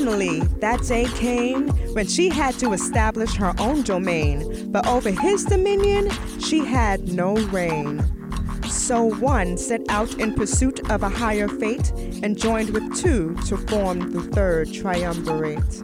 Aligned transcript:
Finally, 0.00 0.40
that 0.60 0.80
day 0.84 1.04
came 1.16 1.68
when 1.92 2.06
she 2.06 2.30
had 2.30 2.54
to 2.54 2.72
establish 2.72 3.34
her 3.34 3.52
own 3.58 3.82
domain, 3.82 4.72
but 4.72 4.86
over 4.86 5.10
his 5.10 5.44
dominion, 5.44 6.08
she 6.40 6.64
had 6.64 7.12
no 7.12 7.34
reign. 7.48 8.02
So 8.64 9.14
one 9.16 9.58
set 9.58 9.82
out 9.90 10.18
in 10.18 10.32
pursuit 10.32 10.90
of 10.90 11.02
a 11.02 11.10
higher 11.10 11.48
fate 11.48 11.90
and 12.22 12.38
joined 12.38 12.70
with 12.70 12.96
two 12.96 13.36
to 13.46 13.58
form 13.58 14.10
the 14.10 14.22
third 14.22 14.72
triumvirate. 14.72 15.82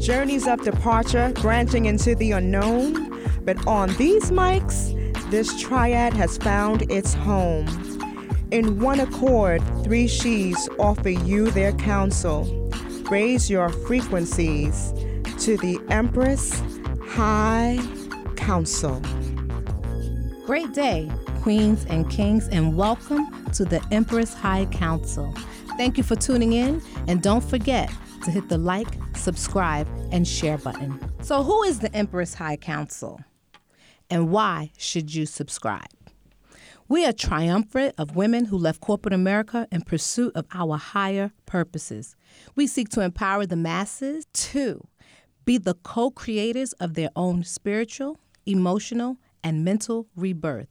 Journeys 0.00 0.48
of 0.48 0.60
departure, 0.62 1.32
branching 1.36 1.84
into 1.84 2.16
the 2.16 2.32
unknown, 2.32 3.44
but 3.44 3.64
on 3.64 3.94
these 3.94 4.32
mics, 4.32 4.90
this 5.30 5.60
triad 5.60 6.14
has 6.14 6.36
found 6.36 6.90
its 6.90 7.14
home. 7.14 7.89
In 8.52 8.80
one 8.80 8.98
accord, 8.98 9.62
three 9.84 10.08
she's 10.08 10.68
offer 10.80 11.08
you 11.08 11.52
their 11.52 11.70
counsel. 11.72 12.44
Raise 13.08 13.48
your 13.48 13.68
frequencies 13.68 14.92
to 15.38 15.56
the 15.56 15.78
Empress 15.88 16.60
High 17.00 17.78
Council. 18.34 19.00
Great 20.46 20.72
day, 20.72 21.08
queens 21.42 21.86
and 21.88 22.10
kings, 22.10 22.48
and 22.48 22.76
welcome 22.76 23.48
to 23.52 23.64
the 23.64 23.80
Empress 23.92 24.34
High 24.34 24.66
Council. 24.66 25.32
Thank 25.76 25.96
you 25.96 26.02
for 26.02 26.16
tuning 26.16 26.52
in, 26.52 26.82
and 27.06 27.22
don't 27.22 27.44
forget 27.44 27.88
to 28.24 28.32
hit 28.32 28.48
the 28.48 28.58
like, 28.58 28.88
subscribe, 29.14 29.86
and 30.10 30.26
share 30.26 30.58
button. 30.58 30.98
So, 31.22 31.44
who 31.44 31.62
is 31.62 31.78
the 31.78 31.94
Empress 31.94 32.34
High 32.34 32.56
Council? 32.56 33.20
And 34.10 34.32
why 34.32 34.72
should 34.76 35.14
you 35.14 35.24
subscribe? 35.24 35.86
We 36.90 37.06
are 37.06 37.12
triumvirate 37.12 37.94
of 37.98 38.16
women 38.16 38.46
who 38.46 38.58
left 38.58 38.80
corporate 38.80 39.14
America 39.14 39.68
in 39.70 39.82
pursuit 39.82 40.32
of 40.34 40.44
our 40.52 40.76
higher 40.76 41.30
purposes. 41.46 42.16
We 42.56 42.66
seek 42.66 42.88
to 42.88 43.00
empower 43.00 43.46
the 43.46 43.54
masses 43.54 44.26
to 44.32 44.88
be 45.44 45.56
the 45.56 45.74
co 45.74 46.10
creators 46.10 46.72
of 46.80 46.94
their 46.94 47.10
own 47.14 47.44
spiritual, 47.44 48.18
emotional, 48.44 49.18
and 49.44 49.64
mental 49.64 50.08
rebirth. 50.16 50.66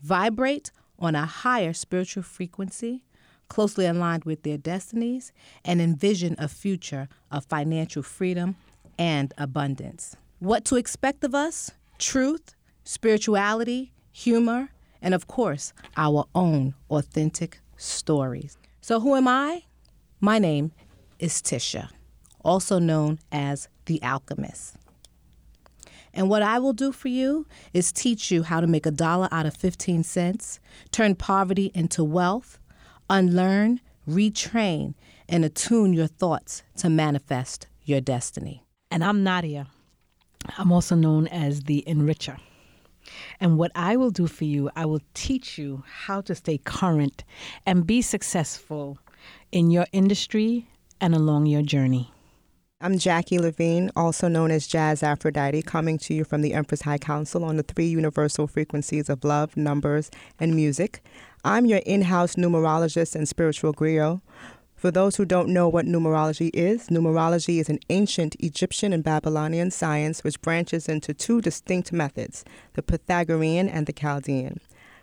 Vibrate 0.00 0.72
on 0.98 1.14
a 1.14 1.26
higher 1.26 1.74
spiritual 1.74 2.22
frequency, 2.22 3.04
closely 3.48 3.84
aligned 3.84 4.24
with 4.24 4.44
their 4.44 4.56
destinies, 4.56 5.32
and 5.66 5.82
envision 5.82 6.34
a 6.38 6.48
future 6.48 7.10
of 7.30 7.44
financial 7.44 8.02
freedom 8.02 8.56
and 8.98 9.34
abundance. 9.36 10.16
What 10.38 10.64
to 10.64 10.76
expect 10.76 11.22
of 11.24 11.34
us? 11.34 11.72
Truth, 11.98 12.54
spirituality, 12.84 13.92
humor, 14.12 14.70
and 15.02 15.12
of 15.12 15.26
course, 15.26 15.72
our 15.96 16.24
own 16.34 16.74
authentic 16.88 17.60
stories. 17.76 18.56
So, 18.80 19.00
who 19.00 19.16
am 19.16 19.28
I? 19.28 19.64
My 20.20 20.38
name 20.38 20.72
is 21.18 21.42
Tisha, 21.42 21.90
also 22.44 22.78
known 22.78 23.18
as 23.30 23.68
The 23.86 24.02
Alchemist. 24.02 24.76
And 26.14 26.28
what 26.28 26.42
I 26.42 26.58
will 26.58 26.72
do 26.72 26.92
for 26.92 27.08
you 27.08 27.46
is 27.72 27.90
teach 27.90 28.30
you 28.30 28.42
how 28.42 28.60
to 28.60 28.66
make 28.66 28.86
a 28.86 28.90
dollar 28.90 29.28
out 29.32 29.46
of 29.46 29.56
15 29.56 30.04
cents, 30.04 30.60
turn 30.90 31.14
poverty 31.14 31.70
into 31.74 32.04
wealth, 32.04 32.58
unlearn, 33.08 33.80
retrain, 34.08 34.94
and 35.28 35.44
attune 35.44 35.92
your 35.92 36.06
thoughts 36.06 36.62
to 36.76 36.90
manifest 36.90 37.66
your 37.84 38.00
destiny. 38.00 38.64
And 38.90 39.02
I'm 39.02 39.24
Nadia. 39.24 39.68
I'm 40.58 40.70
also 40.70 40.94
known 40.94 41.26
as 41.28 41.62
the 41.62 41.82
Enricher. 41.86 42.38
And 43.40 43.58
what 43.58 43.72
I 43.74 43.96
will 43.96 44.10
do 44.10 44.26
for 44.26 44.44
you, 44.44 44.70
I 44.76 44.86
will 44.86 45.02
teach 45.14 45.58
you 45.58 45.84
how 45.86 46.20
to 46.22 46.34
stay 46.34 46.58
current 46.58 47.24
and 47.66 47.86
be 47.86 48.02
successful 48.02 48.98
in 49.50 49.70
your 49.70 49.86
industry 49.92 50.68
and 51.00 51.14
along 51.14 51.46
your 51.46 51.62
journey. 51.62 52.12
I'm 52.80 52.98
Jackie 52.98 53.38
Levine, 53.38 53.92
also 53.94 54.26
known 54.26 54.50
as 54.50 54.66
Jazz 54.66 55.04
Aphrodite, 55.04 55.62
coming 55.62 55.98
to 55.98 56.14
you 56.14 56.24
from 56.24 56.42
the 56.42 56.52
Empress 56.52 56.82
High 56.82 56.98
Council 56.98 57.44
on 57.44 57.56
the 57.56 57.62
three 57.62 57.86
universal 57.86 58.48
frequencies 58.48 59.08
of 59.08 59.22
love, 59.22 59.56
numbers, 59.56 60.10
and 60.40 60.56
music. 60.56 61.00
I'm 61.44 61.64
your 61.64 61.78
in 61.86 62.02
house 62.02 62.34
numerologist 62.34 63.14
and 63.14 63.28
spiritual 63.28 63.72
griot. 63.72 64.20
For 64.82 64.90
those 64.90 65.14
who 65.14 65.24
don't 65.24 65.50
know 65.50 65.68
what 65.68 65.86
numerology 65.86 66.50
is, 66.52 66.88
numerology 66.88 67.60
is 67.60 67.68
an 67.68 67.78
ancient 67.88 68.34
Egyptian 68.40 68.92
and 68.92 69.04
Babylonian 69.04 69.70
science 69.70 70.24
which 70.24 70.42
branches 70.42 70.88
into 70.88 71.14
two 71.14 71.40
distinct 71.40 71.92
methods 71.92 72.44
the 72.72 72.82
Pythagorean 72.82 73.68
and 73.68 73.86
the 73.86 73.92
Chaldean. 73.92 74.58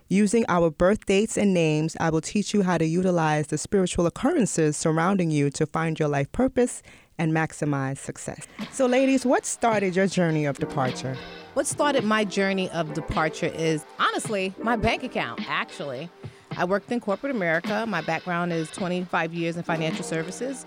Using 0.06 0.44
our 0.50 0.68
birth 0.68 1.06
dates 1.06 1.38
and 1.38 1.54
names, 1.54 1.96
I 1.98 2.10
will 2.10 2.20
teach 2.20 2.52
you 2.52 2.60
how 2.60 2.76
to 2.76 2.84
utilize 2.84 3.46
the 3.46 3.56
spiritual 3.56 4.04
occurrences 4.04 4.76
surrounding 4.76 5.30
you 5.30 5.48
to 5.52 5.64
find 5.64 5.98
your 5.98 6.10
life 6.10 6.30
purpose 6.30 6.82
and 7.16 7.32
maximize 7.32 7.96
success. 7.96 8.46
So, 8.70 8.84
ladies, 8.84 9.24
what 9.24 9.46
started 9.46 9.96
your 9.96 10.08
journey 10.08 10.44
of 10.44 10.58
departure? 10.58 11.16
What 11.54 11.66
started 11.66 12.04
my 12.04 12.24
journey 12.24 12.68
of 12.72 12.92
departure 12.92 13.46
is 13.46 13.86
honestly 13.98 14.52
my 14.62 14.76
bank 14.76 15.04
account, 15.04 15.40
actually. 15.48 16.10
I 16.56 16.64
worked 16.64 16.90
in 16.90 17.00
corporate 17.00 17.34
America. 17.34 17.84
My 17.86 18.00
background 18.00 18.52
is 18.52 18.70
25 18.70 19.32
years 19.34 19.56
in 19.56 19.62
financial 19.62 20.04
services. 20.04 20.66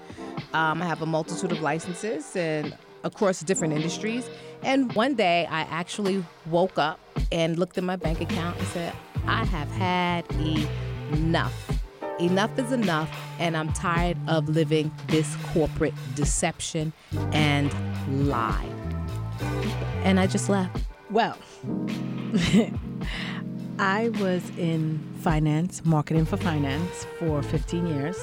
Um, 0.53 0.81
I 0.81 0.85
have 0.85 1.01
a 1.01 1.05
multitude 1.05 1.51
of 1.51 1.61
licenses 1.61 2.35
and 2.35 2.75
across 3.03 3.41
different 3.41 3.73
industries. 3.73 4.29
And 4.63 4.93
one 4.93 5.15
day 5.15 5.45
I 5.49 5.61
actually 5.61 6.23
woke 6.45 6.79
up 6.79 6.99
and 7.31 7.59
looked 7.59 7.77
at 7.77 7.83
my 7.83 7.95
bank 7.95 8.21
account 8.21 8.57
and 8.57 8.67
said, 8.67 8.93
I 9.27 9.45
have 9.45 9.69
had 9.71 10.25
enough. 11.11 11.53
Enough 12.19 12.59
is 12.59 12.71
enough, 12.71 13.09
and 13.39 13.57
I'm 13.57 13.73
tired 13.73 14.17
of 14.27 14.47
living 14.47 14.91
this 15.07 15.35
corporate 15.51 15.95
deception 16.15 16.93
and 17.31 17.73
lie. 18.27 18.69
And 20.03 20.19
I 20.19 20.27
just 20.27 20.47
left. 20.47 20.77
Well, 21.09 21.37
I 23.79 24.09
was 24.19 24.47
in 24.57 24.99
finance, 25.21 25.83
marketing 25.83 26.25
for 26.25 26.37
finance 26.37 27.07
for 27.17 27.41
15 27.41 27.87
years. 27.87 28.17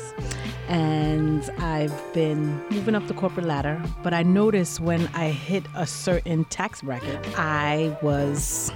And 0.69 1.43
I've 1.59 2.15
been 2.15 2.63
moving 2.71 2.95
up 2.95 3.07
the 3.09 3.15
corporate 3.15 3.47
ladder. 3.47 3.83
But 4.03 4.15
I 4.15 4.23
noticed 4.23 4.81
when 4.81 5.09
I 5.09 5.31
hit 5.31 5.65
a 5.75 5.87
certain 5.87 6.45
tax 6.47 6.83
bracket, 6.83 7.19
I 7.37 7.97
was 8.01 8.71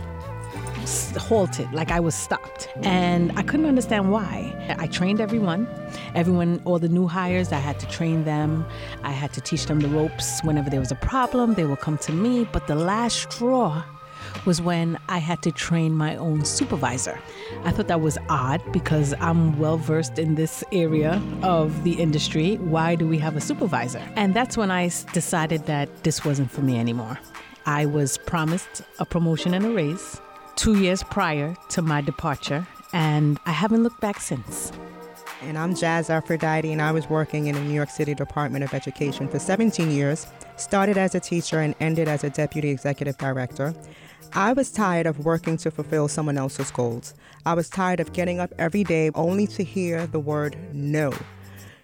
halted, 1.16 1.72
like 1.72 1.90
I 1.90 2.00
was 2.00 2.14
stopped. 2.14 2.68
And 2.82 3.32
I 3.38 3.42
couldn't 3.42 3.66
understand 3.66 4.10
why. 4.10 4.76
I 4.78 4.88
trained 4.88 5.20
everyone, 5.20 5.68
everyone, 6.14 6.60
all 6.64 6.78
the 6.78 6.88
new 6.88 7.06
hires, 7.06 7.52
I 7.52 7.58
had 7.58 7.78
to 7.80 7.86
train 7.86 8.24
them. 8.24 8.66
I 9.02 9.12
had 9.12 9.32
to 9.34 9.40
teach 9.40 9.66
them 9.66 9.80
the 9.80 9.88
ropes. 9.88 10.40
Whenever 10.42 10.70
there 10.70 10.80
was 10.80 10.90
a 10.90 10.96
problem, 10.96 11.54
they 11.54 11.64
would 11.64 11.80
come 11.80 11.98
to 11.98 12.12
me. 12.12 12.48
But 12.52 12.66
the 12.66 12.74
last 12.74 13.32
straw 13.32 13.84
was 14.44 14.60
when 14.60 14.98
I 15.08 15.18
had 15.18 15.42
to 15.42 15.52
train 15.52 15.94
my 15.94 16.16
own 16.16 16.44
supervisor. 16.44 17.18
I 17.64 17.70
thought 17.70 17.88
that 17.88 18.00
was 18.00 18.18
odd 18.28 18.60
because 18.72 19.14
I'm 19.20 19.58
well 19.58 19.76
versed 19.76 20.18
in 20.18 20.34
this 20.34 20.62
area 20.72 21.22
of 21.42 21.84
the 21.84 21.92
industry. 21.92 22.56
Why 22.56 22.94
do 22.94 23.06
we 23.06 23.18
have 23.18 23.36
a 23.36 23.40
supervisor? 23.40 24.02
And 24.16 24.34
that's 24.34 24.56
when 24.56 24.70
I 24.70 24.90
decided 25.12 25.66
that 25.66 26.04
this 26.04 26.24
wasn't 26.24 26.50
for 26.50 26.60
me 26.62 26.78
anymore. 26.78 27.18
I 27.66 27.86
was 27.86 28.18
promised 28.18 28.82
a 28.98 29.06
promotion 29.06 29.54
and 29.54 29.64
a 29.64 29.70
raise 29.70 30.20
two 30.56 30.78
years 30.78 31.02
prior 31.02 31.56
to 31.70 31.82
my 31.82 32.00
departure, 32.00 32.66
and 32.92 33.38
I 33.46 33.52
haven't 33.52 33.82
looked 33.82 34.00
back 34.00 34.20
since. 34.20 34.72
And 35.42 35.58
I'm 35.58 35.74
Jazz 35.74 36.10
Aphrodite, 36.10 36.72
and 36.72 36.80
I 36.80 36.92
was 36.92 37.08
working 37.10 37.48
in 37.48 37.54
the 37.54 37.60
New 37.60 37.74
York 37.74 37.90
City 37.90 38.14
Department 38.14 38.64
of 38.64 38.72
Education 38.72 39.28
for 39.28 39.38
17 39.38 39.90
years, 39.90 40.26
started 40.56 40.96
as 40.96 41.14
a 41.14 41.20
teacher 41.20 41.60
and 41.60 41.74
ended 41.80 42.08
as 42.08 42.24
a 42.24 42.30
deputy 42.30 42.70
executive 42.70 43.18
director. 43.18 43.74
I 44.32 44.52
was 44.52 44.72
tired 44.72 45.06
of 45.06 45.24
working 45.24 45.56
to 45.58 45.70
fulfill 45.70 46.08
someone 46.08 46.38
else's 46.38 46.70
goals. 46.70 47.14
I 47.46 47.54
was 47.54 47.68
tired 47.68 48.00
of 48.00 48.12
getting 48.12 48.40
up 48.40 48.52
every 48.58 48.82
day 48.84 49.10
only 49.14 49.46
to 49.48 49.62
hear 49.62 50.06
the 50.06 50.18
word 50.18 50.56
no. 50.72 51.12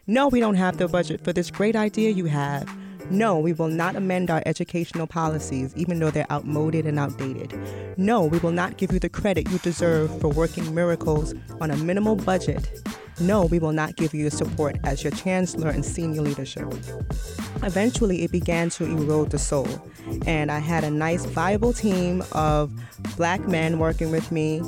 No, 0.06 0.28
we 0.28 0.40
don't 0.40 0.56
have 0.56 0.78
the 0.78 0.88
budget 0.88 1.22
for 1.22 1.32
this 1.32 1.50
great 1.50 1.76
idea 1.76 2.10
you 2.10 2.24
have. 2.24 2.68
No, 3.10 3.38
we 3.38 3.52
will 3.52 3.68
not 3.68 3.96
amend 3.96 4.30
our 4.30 4.42
educational 4.46 5.06
policies, 5.06 5.74
even 5.76 5.98
though 5.98 6.10
they're 6.10 6.30
outmoded 6.30 6.86
and 6.86 6.98
outdated. 6.98 7.58
No, 7.96 8.24
we 8.24 8.38
will 8.38 8.52
not 8.52 8.76
give 8.76 8.92
you 8.92 8.98
the 8.98 9.08
credit 9.08 9.50
you 9.50 9.58
deserve 9.58 10.20
for 10.20 10.28
working 10.28 10.74
miracles 10.74 11.34
on 11.60 11.70
a 11.70 11.76
minimal 11.76 12.16
budget. 12.16 12.70
No, 13.20 13.44
we 13.46 13.58
will 13.58 13.72
not 13.72 13.96
give 13.96 14.14
you 14.14 14.30
support 14.30 14.76
as 14.84 15.04
your 15.04 15.12
chancellor 15.12 15.68
and 15.68 15.84
senior 15.84 16.22
leadership. 16.22 16.66
Eventually, 17.62 18.22
it 18.22 18.32
began 18.32 18.70
to 18.70 18.84
erode 18.84 19.30
the 19.30 19.38
soul, 19.38 19.68
and 20.26 20.50
I 20.50 20.58
had 20.58 20.84
a 20.84 20.90
nice, 20.90 21.26
viable 21.26 21.72
team 21.72 22.24
of 22.32 22.72
black 23.16 23.46
men 23.46 23.78
working 23.78 24.10
with 24.10 24.32
me 24.32 24.62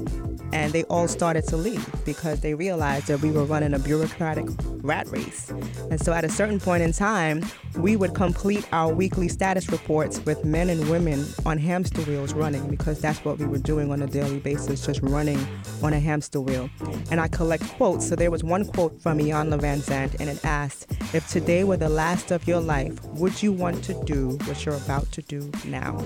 and 0.53 0.73
they 0.73 0.85
all 0.85 1.09
started 1.09 1.47
to 1.49 1.57
leave 1.57 1.87
because 2.05 2.41
they 2.41 2.55
realized 2.55 3.07
that 3.07 3.21
we 3.21 3.31
were 3.31 3.45
running 3.45 3.73
a 3.73 3.79
bureaucratic 3.79 4.45
rat 4.83 5.09
race. 5.09 5.51
And 5.91 6.01
so 6.01 6.13
at 6.13 6.25
a 6.25 6.29
certain 6.29 6.61
point 6.61 6.83
in 6.83 6.93
time, 6.93 7.43
we 7.77 7.97
would 7.97 8.15
complete 8.15 8.67
our 8.73 8.93
weekly 8.93 9.29
status 9.29 9.71
reports 9.71 10.21
with 10.27 10.45
men 10.45 10.69
and 10.69 10.89
women 10.91 11.25
on 11.47 11.57
hamster 11.57 12.03
wheels 12.03 12.35
running 12.35 12.69
because 12.69 13.01
that's 13.01 13.25
what 13.25 13.39
we 13.39 13.47
were 13.47 13.59
doing 13.59 13.91
on 13.91 14.03
a 14.03 14.07
daily 14.07 14.41
basis, 14.41 14.85
just 14.85 15.01
running 15.03 15.45
on 15.83 15.95
a 15.95 16.01
hamster 16.01 16.41
wheel. 16.41 16.69
And 17.11 17.21
I 17.21 17.29
collect 17.29 17.67
quotes. 17.71 18.09
So 18.09 18.15
there 18.15 18.31
was 18.31 18.42
was 18.43 18.51
one 18.51 18.65
quote 18.65 19.01
from 19.01 19.19
Iyanla 19.19 19.61
Vanzant, 19.61 20.19
and 20.21 20.29
it 20.29 20.45
asked, 20.45 20.91
If 21.15 21.29
today 21.29 21.65
were 21.65 21.77
the 21.77 21.89
last 21.89 22.31
of 22.31 22.47
your 22.47 22.61
life, 22.61 23.03
would 23.05 23.43
you 23.43 23.53
want 23.53 23.85
to 23.85 23.95
do 24.05 24.39
what 24.45 24.65
you're 24.65 24.77
about 24.77 25.11
to 25.13 25.23
do 25.23 25.51
now? 25.65 26.05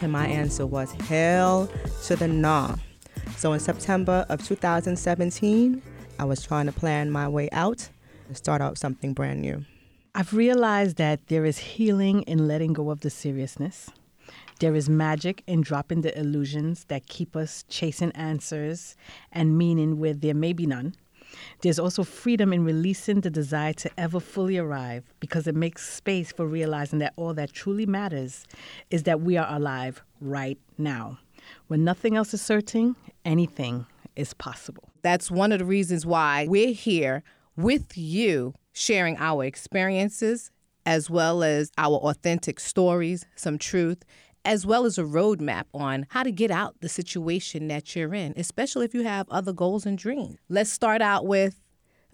And 0.00 0.12
my 0.12 0.26
answer 0.26 0.66
was, 0.66 0.92
Hell 0.92 1.70
to 2.04 2.16
the 2.16 2.28
nah. 2.28 2.76
So 3.36 3.52
in 3.52 3.60
September 3.60 4.26
of 4.28 4.44
2017, 4.44 5.82
I 6.18 6.24
was 6.24 6.42
trying 6.42 6.66
to 6.66 6.72
plan 6.72 7.10
my 7.10 7.28
way 7.28 7.48
out 7.52 7.88
and 8.26 8.36
start 8.36 8.60
out 8.60 8.78
something 8.78 9.12
brand 9.12 9.40
new. 9.40 9.64
I've 10.14 10.34
realized 10.34 10.96
that 10.96 11.28
there 11.28 11.44
is 11.44 11.58
healing 11.58 12.22
in 12.22 12.46
letting 12.48 12.72
go 12.72 12.90
of 12.90 13.00
the 13.00 13.10
seriousness. 13.10 13.88
There 14.58 14.74
is 14.74 14.88
magic 14.88 15.42
in 15.46 15.62
dropping 15.62 16.02
the 16.02 16.16
illusions 16.18 16.84
that 16.84 17.06
keep 17.06 17.34
us 17.34 17.64
chasing 17.68 18.12
answers 18.12 18.96
and 19.32 19.58
meaning 19.58 19.98
where 19.98 20.14
there 20.14 20.34
may 20.34 20.52
be 20.52 20.66
none. 20.66 20.94
There's 21.60 21.78
also 21.78 22.04
freedom 22.04 22.52
in 22.52 22.64
releasing 22.64 23.20
the 23.20 23.30
desire 23.30 23.72
to 23.74 23.90
ever 23.98 24.20
fully 24.20 24.58
arrive 24.58 25.04
because 25.20 25.46
it 25.46 25.54
makes 25.54 25.88
space 25.88 26.32
for 26.32 26.46
realizing 26.46 26.98
that 27.00 27.12
all 27.16 27.34
that 27.34 27.52
truly 27.52 27.86
matters 27.86 28.46
is 28.90 29.04
that 29.04 29.20
we 29.20 29.36
are 29.36 29.46
alive 29.54 30.02
right 30.20 30.58
now. 30.78 31.18
When 31.68 31.84
nothing 31.84 32.16
else 32.16 32.34
is 32.34 32.42
certain, 32.42 32.96
anything 33.24 33.86
is 34.16 34.34
possible. 34.34 34.90
That's 35.02 35.30
one 35.30 35.52
of 35.52 35.58
the 35.58 35.64
reasons 35.64 36.06
why 36.06 36.46
we're 36.48 36.72
here 36.74 37.22
with 37.56 37.96
you, 37.96 38.54
sharing 38.72 39.16
our 39.18 39.44
experiences 39.44 40.50
as 40.84 41.08
well 41.08 41.42
as 41.42 41.70
our 41.78 41.96
authentic 41.96 42.58
stories, 42.58 43.24
some 43.36 43.58
truth, 43.58 44.04
as 44.44 44.66
well 44.66 44.84
as 44.84 44.98
a 44.98 45.02
roadmap 45.02 45.64
on 45.72 46.06
how 46.10 46.22
to 46.22 46.32
get 46.32 46.50
out 46.50 46.74
the 46.80 46.88
situation 46.88 47.68
that 47.68 47.94
you're 47.94 48.14
in, 48.14 48.34
especially 48.36 48.84
if 48.84 48.94
you 48.94 49.04
have 49.04 49.28
other 49.30 49.52
goals 49.52 49.86
and 49.86 49.98
dreams. 49.98 50.38
Let's 50.48 50.70
start 50.70 51.02
out 51.02 51.26
with 51.26 51.60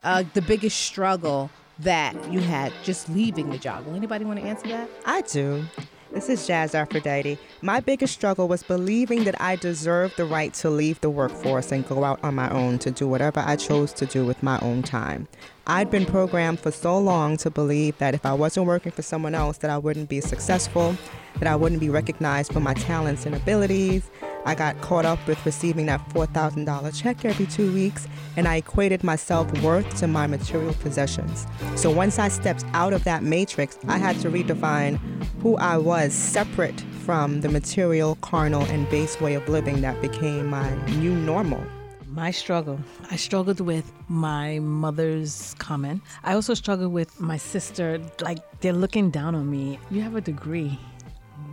uh, 0.03 0.25
the 0.35 0.43
biggest 0.43 0.81
struggle 0.81 1.51
that 1.79 2.33
you 2.33 2.41
had 2.41 2.73
just 2.83 3.09
leaving 3.09 3.51
the 3.51 3.59
job. 3.59 3.87
Will 3.87 3.95
anybody 3.95 4.25
want 4.25 4.41
to 4.41 4.45
answer 4.45 4.69
that? 4.69 4.89
I 5.07 5.23
do. 5.23 5.65
This 6.11 6.31
is 6.31 6.47
Jazz 6.47 6.75
Aphrodite. 6.75 7.39
My 7.61 7.81
biggest 7.81 8.15
struggle 8.15 8.49
was 8.49 8.63
believing 8.63 9.25
that 9.25 9.39
I 9.41 9.57
deserved 9.57 10.17
the 10.17 10.25
right 10.25 10.55
to 10.55 10.71
leave 10.71 11.01
the 11.03 11.11
workforce 11.11 11.71
and 11.71 11.87
go 11.87 12.03
out 12.03 12.19
on 12.25 12.35
my 12.35 12.49
own 12.51 12.79
to 12.81 12.91
do 12.91 13.07
whatever 13.07 13.41
I 13.41 13.57
chose 13.57 13.93
to 13.95 14.07
do 14.07 14.25
with 14.25 14.43
my 14.43 14.59
own 14.61 14.83
time. 14.83 15.29
I'd 15.71 15.91
been 15.91 16.07
programmed 16.07 16.61
for 16.61 16.71
so 16.71 16.99
long 16.99 17.37
to 17.37 17.51
believe 17.51 17.99
that 17.99 18.15
if 18.15 18.25
I 18.25 18.33
wasn't 18.33 18.65
working 18.65 18.91
for 18.91 19.03
someone 19.03 19.35
else 19.35 19.59
that 19.59 19.71
I 19.71 19.77
wouldn't 19.77 20.09
be 20.09 20.23
successful, 20.23 20.97
that 21.41 21.47
I 21.47 21.57
wouldn't 21.57 21.83
be 21.83 21.91
recognized 21.91 22.55
for 22.55 22.61
my 22.61 22.73
talents 22.73 23.27
and 23.27 23.35
abilities. 23.35 24.11
I 24.47 24.55
got 24.55 24.81
caught 24.81 25.05
up 25.05 25.19
with 25.29 25.45
receiving 25.45 25.85
that 25.85 26.09
$4,000 26.09 26.99
check 26.99 27.23
every 27.27 27.45
two 27.45 27.71
weeks, 27.75 28.09
and 28.39 28.49
I 28.49 28.57
equated 28.57 29.05
my 29.05 29.17
self 29.17 29.53
worth 29.63 29.99
to 29.99 30.07
my 30.07 30.27
material 30.27 30.73
possessions. 30.73 31.47
So 31.77 31.91
once 31.91 32.19
I 32.19 32.29
stepped 32.29 32.65
out 32.73 32.95
of 32.95 33.05
that 33.05 33.23
matrix, 33.23 33.79
I 33.89 33.99
had 33.99 34.19
to 34.21 34.31
redefine 34.31 34.99
who 35.43 35.59
I 35.59 35.77
was 35.77 36.15
separate 36.15 36.81
from 37.05 37.43
the 37.43 37.51
material, 37.51 38.17
carnal, 38.23 38.63
and 38.63 38.89
base 38.89 39.21
way 39.21 39.35
of 39.35 39.47
living 39.51 39.83
that 39.83 40.01
became 40.01 40.47
my 40.47 40.75
new 40.95 41.15
normal. 41.15 41.63
My 42.11 42.31
struggle. 42.31 42.81
I 43.11 43.17
struggled 43.17 43.61
with 43.61 43.93
my 44.09 44.59
mother's 44.61 45.55
comment. 45.59 46.03
I 46.25 46.35
also 46.35 46.55
struggled 46.55 46.93
with 46.93 47.21
my 47.21 47.37
sister. 47.37 48.01
Like, 48.21 48.39
they're 48.61 48.73
looking 48.73 49.11
down 49.11 49.35
on 49.35 49.51
me. 49.51 49.79
You 49.91 50.01
have 50.01 50.17
a 50.17 50.21
degree. 50.21 50.79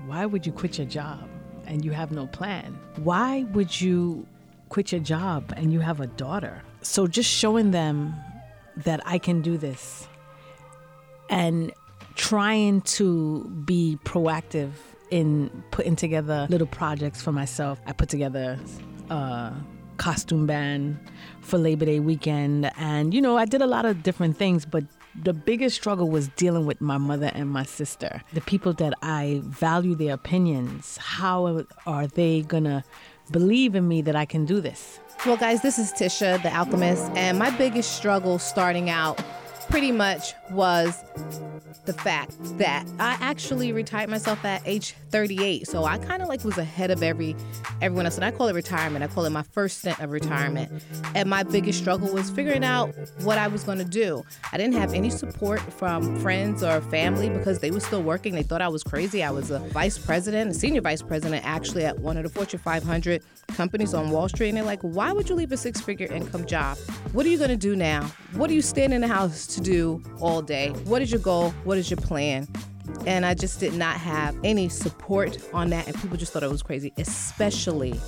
Why 0.06 0.26
would 0.26 0.46
you 0.46 0.52
quit 0.52 0.78
your 0.78 0.88
job 0.88 1.28
and 1.66 1.84
you 1.84 1.92
have 1.92 2.12
no 2.12 2.28
plan? 2.28 2.80
Why 2.98 3.44
would 3.54 3.80
you 3.80 4.26
quit 4.70 4.92
your 4.92 5.02
job 5.02 5.54
and 5.58 5.74
you 5.74 5.82
have 5.82 6.00
a 6.00 6.08
daughter? 6.08 6.62
So, 6.82 7.06
just 7.06 7.30
showing 7.30 7.72
them 7.72 8.16
that 8.78 9.02
I 9.06 9.18
can 9.18 9.42
do 9.42 9.58
this 9.58 10.08
and 11.30 11.72
trying 12.16 12.82
to 12.82 13.44
be 13.66 13.98
proactive 14.06 14.72
in 15.12 15.64
putting 15.72 15.96
together 15.96 16.48
little 16.50 16.68
projects 16.68 17.22
for 17.22 17.32
myself. 17.32 17.80
I 17.86 17.94
put 17.94 18.10
together 18.10 18.60
a 19.10 19.54
costume 19.98 20.46
band 20.46 20.98
for 21.42 21.58
Labor 21.58 21.86
Day 21.86 22.00
weekend, 22.00 22.72
and 22.78 23.14
you 23.14 23.22
know, 23.22 23.38
I 23.38 23.46
did 23.46 23.62
a 23.62 23.68
lot 23.68 23.86
of 23.86 24.04
different 24.04 24.38
things, 24.38 24.66
but 24.66 24.84
the 25.24 25.34
biggest 25.34 25.76
struggle 25.76 26.10
was 26.10 26.28
dealing 26.30 26.66
with 26.66 26.82
my 26.82 26.98
mother 26.98 27.32
and 27.34 27.50
my 27.50 27.64
sister. 27.64 28.22
The 28.34 28.42
people 28.42 28.74
that 28.74 28.94
I 29.02 29.42
value 29.44 29.96
their 29.96 30.14
opinions, 30.14 30.98
how 30.98 31.66
are 31.86 32.08
they 32.08 32.42
gonna 32.42 32.84
believe 33.32 33.76
in 33.76 33.88
me 33.88 34.02
that 34.02 34.16
I 34.16 34.26
can 34.26 34.46
do 34.46 34.60
this? 34.60 35.00
Well, 35.26 35.38
guys, 35.38 35.62
this 35.62 35.80
is 35.80 35.92
Tisha, 35.94 36.42
the 36.44 36.54
alchemist, 36.54 37.10
and 37.16 37.40
my 37.40 37.50
biggest 37.52 37.96
struggle 37.96 38.38
starting 38.38 38.90
out 38.90 39.24
pretty 39.70 39.92
much 39.92 40.34
was 40.52 41.04
the 41.86 41.94
fact 41.94 42.34
that 42.58 42.86
I 43.00 43.18
actually 43.20 43.72
retired 43.72 44.10
myself 44.10 44.44
at 44.44 44.62
age 44.66 44.96
38. 45.10 45.68
So 45.68 45.86
I 45.86 45.98
kind 45.98 46.22
of 46.22 46.28
like 46.28 46.44
was 46.44 46.58
ahead 46.58 46.92
of 46.92 47.04
every 47.04 47.36
everyone 47.82 48.06
else. 48.06 48.16
And 48.16 48.26
I 48.26 48.32
call 48.32 48.48
it 48.48 48.56
retirement. 48.56 49.04
I 49.04 49.08
call 49.08 49.26
it 49.26 49.30
my 49.30 49.44
first 49.44 49.80
stint 49.80 50.00
of 50.00 50.12
retirement. 50.12 50.84
And 51.14 51.30
my 51.30 51.44
biggest 51.44 51.80
struggle 51.80 52.12
was 52.12 52.30
figuring 52.30 52.64
out 52.64 52.94
what 53.22 53.38
I 53.38 53.48
was 53.48 53.64
going 53.64 53.78
to 53.78 53.86
do. 53.86 54.24
I 54.52 54.58
didn't 54.58 54.76
have 54.76 54.94
any 54.94 55.10
support 55.10 55.60
from 55.74 56.20
friends 56.20 56.64
or 56.64 56.82
family 56.82 57.30
because 57.30 57.60
they 57.60 57.72
were 57.72 57.80
still 57.80 58.04
working. 58.04 58.36
They 58.36 58.44
thought 58.44 58.62
I 58.62 58.68
was 58.68 58.84
crazy. 58.84 59.24
I 59.24 59.32
was 59.32 59.52
a 59.52 59.60
vice 59.60 59.98
president, 59.98 60.52
a 60.52 60.54
senior 60.54 60.82
vice 60.82 61.02
president 61.02 61.46
actually 61.46 61.86
at 61.86 62.00
one 62.00 62.18
of 62.18 62.24
the 62.24 62.30
Fortune 62.30 62.60
500 62.60 63.24
companies 63.54 63.94
on 63.94 64.10
Wall 64.10 64.28
Street. 64.30 64.50
And 64.50 64.58
they're 64.58 64.64
like, 64.64 64.82
why 64.82 65.12
would 65.12 65.30
you 65.30 65.36
leave 65.36 65.52
a 65.52 65.58
six 65.58 65.80
figure 65.82 66.08
income 66.12 66.46
job? 66.46 66.78
What 67.12 67.26
are 67.26 67.30
you 67.30 67.38
going 67.38 67.52
to 67.52 67.56
do 67.56 67.76
now? 67.76 68.06
What 68.34 68.50
are 68.50 68.54
you 68.54 68.62
staying 68.62 68.92
in 68.92 69.02
the 69.02 69.08
house 69.08 69.48
to 69.48 69.62
do 69.62 70.04
all 70.20 70.35
day? 70.42 70.70
What 70.86 71.02
is 71.02 71.12
your 71.12 71.22
goal? 71.22 71.52
What 71.64 71.78
is 71.78 71.90
your 71.90 71.98
plan? 71.98 72.48
And 73.06 73.26
I 73.26 73.34
just 73.34 73.60
did 73.60 73.74
not 73.74 73.98
have 73.98 74.36
any 74.44 74.70
support 74.70 75.38
on 75.54 75.70
that. 75.72 75.88
And 75.88 75.96
people 76.00 76.18
just 76.18 76.34
thought 76.34 76.44
it 76.44 76.52
was 76.52 76.64
crazy, 76.64 76.94
especially 76.98 78.00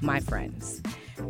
my 0.00 0.20
friends. 0.20 0.82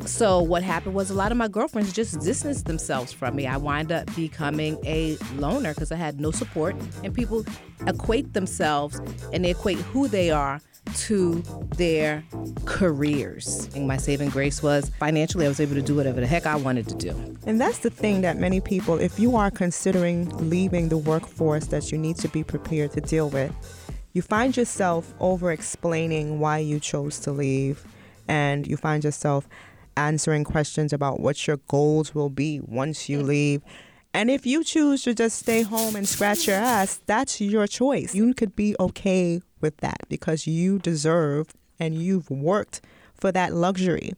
So 0.04 0.40
what 0.42 0.62
happened 0.62 0.94
was 0.94 1.10
a 1.10 1.14
lot 1.14 1.30
of 1.30 1.38
my 1.38 1.48
girlfriends 1.48 1.92
just 1.92 2.20
distanced 2.20 2.66
themselves 2.66 3.12
from 3.12 3.36
me. 3.36 3.46
I 3.46 3.56
wind 3.56 3.92
up 3.92 4.14
becoming 4.16 4.78
a 4.84 5.16
loner 5.36 5.74
because 5.74 5.92
I 5.92 5.96
had 5.96 6.20
no 6.20 6.30
support, 6.32 6.76
and 7.04 7.14
people 7.14 7.44
equate 7.86 8.32
themselves 8.32 9.00
and 9.32 9.44
they 9.44 9.50
equate 9.50 9.78
who 9.78 10.08
they 10.08 10.30
are 10.30 10.60
to 10.96 11.42
their 11.76 12.24
careers. 12.64 13.68
And 13.74 13.86
my 13.86 13.96
saving 13.96 14.30
grace 14.30 14.62
was 14.62 14.90
financially, 14.98 15.46
I 15.46 15.48
was 15.48 15.60
able 15.60 15.74
to 15.74 15.82
do 15.82 15.94
whatever 15.94 16.20
the 16.20 16.26
heck 16.26 16.46
I 16.46 16.56
wanted 16.56 16.88
to 16.88 16.94
do. 16.94 17.36
And 17.46 17.60
that's 17.60 17.78
the 17.78 17.90
thing 17.90 18.22
that 18.22 18.38
many 18.38 18.60
people, 18.60 18.98
if 18.98 19.18
you 19.18 19.36
are 19.36 19.50
considering 19.50 20.28
leaving 20.50 20.88
the 20.88 20.98
workforce 20.98 21.66
that 21.66 21.92
you 21.92 21.98
need 21.98 22.16
to 22.16 22.28
be 22.28 22.42
prepared 22.42 22.92
to 22.92 23.00
deal 23.00 23.30
with, 23.30 23.52
you 24.12 24.22
find 24.22 24.56
yourself 24.56 25.12
over 25.20 25.52
explaining 25.52 26.40
why 26.40 26.58
you 26.58 26.80
chose 26.80 27.18
to 27.20 27.32
leave, 27.32 27.84
and 28.28 28.66
you 28.66 28.76
find 28.76 29.04
yourself 29.04 29.46
answering 29.96 30.44
questions 30.44 30.92
about 30.92 31.20
what 31.20 31.46
your 31.46 31.58
goals 31.68 32.14
will 32.14 32.30
be 32.30 32.60
once 32.60 33.08
you 33.08 33.22
leave. 33.22 33.62
And 34.14 34.30
if 34.30 34.46
you 34.46 34.64
choose 34.64 35.02
to 35.02 35.12
just 35.12 35.38
stay 35.38 35.60
home 35.60 35.94
and 35.94 36.08
scratch 36.08 36.46
your 36.46 36.56
ass, 36.56 37.02
that's 37.04 37.38
your 37.40 37.66
choice. 37.66 38.14
You 38.14 38.32
could 38.32 38.56
be 38.56 38.74
okay 38.80 39.42
with 39.60 39.76
that 39.78 40.00
because 40.08 40.46
you 40.46 40.78
deserve 40.78 41.54
and 41.78 41.94
you've 41.94 42.30
worked 42.30 42.80
for 43.14 43.32
that 43.32 43.52
luxury. 43.52 44.14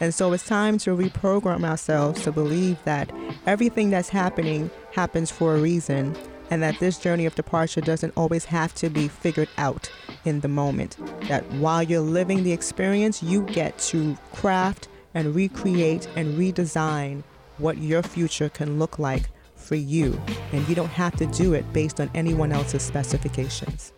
And 0.00 0.14
so 0.14 0.32
it's 0.32 0.46
time 0.46 0.78
to 0.78 0.96
reprogram 0.96 1.64
ourselves 1.64 2.22
to 2.22 2.32
believe 2.32 2.82
that 2.84 3.10
everything 3.46 3.90
that's 3.90 4.08
happening 4.08 4.70
happens 4.92 5.30
for 5.30 5.54
a 5.54 5.60
reason 5.60 6.16
and 6.50 6.62
that 6.62 6.78
this 6.80 6.98
journey 6.98 7.26
of 7.26 7.34
departure 7.34 7.80
doesn't 7.80 8.12
always 8.16 8.44
have 8.44 8.74
to 8.74 8.90
be 8.90 9.08
figured 9.08 9.48
out 9.58 9.90
in 10.24 10.40
the 10.40 10.48
moment. 10.48 10.96
That 11.28 11.50
while 11.52 11.82
you're 11.82 12.00
living 12.00 12.42
the 12.42 12.52
experience, 12.52 13.22
you 13.22 13.42
get 13.42 13.78
to 13.78 14.16
craft 14.32 14.88
and 15.14 15.34
recreate 15.34 16.08
and 16.16 16.38
redesign 16.38 17.22
what 17.58 17.78
your 17.78 18.02
future 18.02 18.48
can 18.48 18.78
look 18.78 18.98
like 18.98 19.30
for 19.54 19.76
you. 19.76 20.20
And 20.52 20.68
you 20.68 20.74
don't 20.74 20.88
have 20.88 21.16
to 21.16 21.26
do 21.26 21.54
it 21.54 21.70
based 21.72 22.00
on 22.00 22.10
anyone 22.14 22.52
else's 22.52 22.82
specifications. 22.82 23.92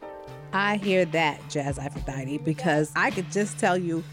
I 0.55 0.77
hear 0.77 1.05
that, 1.07 1.41
Jazz 1.51 1.81
Aphrodite, 1.81 2.39
because 2.39 2.93
I 2.95 3.11
could 3.11 3.31
just 3.33 3.59
tell 3.59 3.77
you 3.77 4.05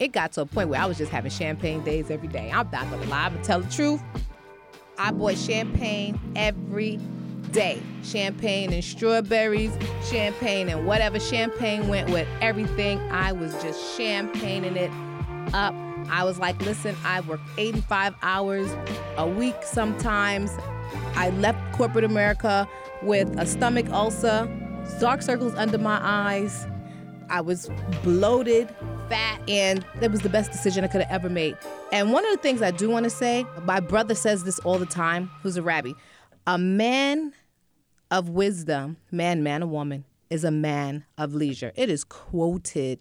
it 0.00 0.08
got 0.08 0.32
to 0.32 0.40
a 0.40 0.46
point 0.46 0.68
where 0.68 0.80
I 0.80 0.86
was 0.86 0.98
just 0.98 1.12
having 1.12 1.30
champagne 1.30 1.84
days 1.84 2.10
every 2.10 2.26
day. 2.26 2.50
I'm 2.52 2.68
not 2.72 2.90
gonna 2.90 3.06
lie, 3.06 3.26
I'm 3.26 3.42
tell 3.42 3.60
the 3.60 3.70
truth. 3.70 4.02
I 4.98 5.12
bought 5.12 5.36
champagne 5.36 6.18
every 6.34 6.98
day. 7.52 7.80
Champagne 8.02 8.72
and 8.72 8.82
strawberries, 8.82 9.72
champagne 10.10 10.68
and 10.68 10.84
whatever 10.84 11.20
champagne 11.20 11.86
went 11.86 12.10
with 12.10 12.26
everything. 12.40 12.98
I 13.12 13.30
was 13.30 13.52
just 13.62 13.96
champagneing 13.96 14.64
it 14.64 14.90
up. 15.54 15.74
I 16.10 16.24
was 16.24 16.40
like, 16.40 16.60
listen, 16.62 16.96
I 17.04 17.20
work 17.20 17.40
85 17.56 18.14
hours 18.22 18.68
a 19.16 19.28
week 19.28 19.56
sometimes. 19.62 20.50
I 21.14 21.30
left 21.38 21.72
corporate 21.72 22.04
America 22.04 22.68
with 23.02 23.28
a 23.38 23.46
stomach 23.46 23.88
ulcer, 23.90 24.48
dark 25.00 25.22
circles 25.22 25.54
under 25.54 25.78
my 25.78 25.98
eyes. 26.02 26.66
I 27.30 27.40
was 27.40 27.70
bloated, 28.02 28.68
fat, 29.08 29.40
and 29.48 29.84
that 30.00 30.10
was 30.10 30.20
the 30.20 30.28
best 30.28 30.52
decision 30.52 30.84
I 30.84 30.88
could 30.88 31.02
have 31.02 31.10
ever 31.10 31.30
made. 31.30 31.56
And 31.92 32.12
one 32.12 32.24
of 32.24 32.32
the 32.32 32.38
things 32.38 32.62
I 32.62 32.70
do 32.70 32.90
want 32.90 33.04
to 33.04 33.10
say, 33.10 33.46
my 33.62 33.80
brother 33.80 34.14
says 34.14 34.44
this 34.44 34.58
all 34.60 34.78
the 34.78 34.86
time, 34.86 35.30
who's 35.42 35.56
a 35.56 35.62
rabbi. 35.62 35.92
A 36.46 36.58
man 36.58 37.32
of 38.10 38.28
wisdom, 38.28 38.98
man, 39.10 39.42
man, 39.42 39.62
a 39.62 39.66
woman, 39.66 40.04
is 40.30 40.44
a 40.44 40.50
man 40.50 41.04
of 41.16 41.34
leisure. 41.34 41.72
It 41.76 41.88
is 41.88 42.04
quoted 42.04 43.00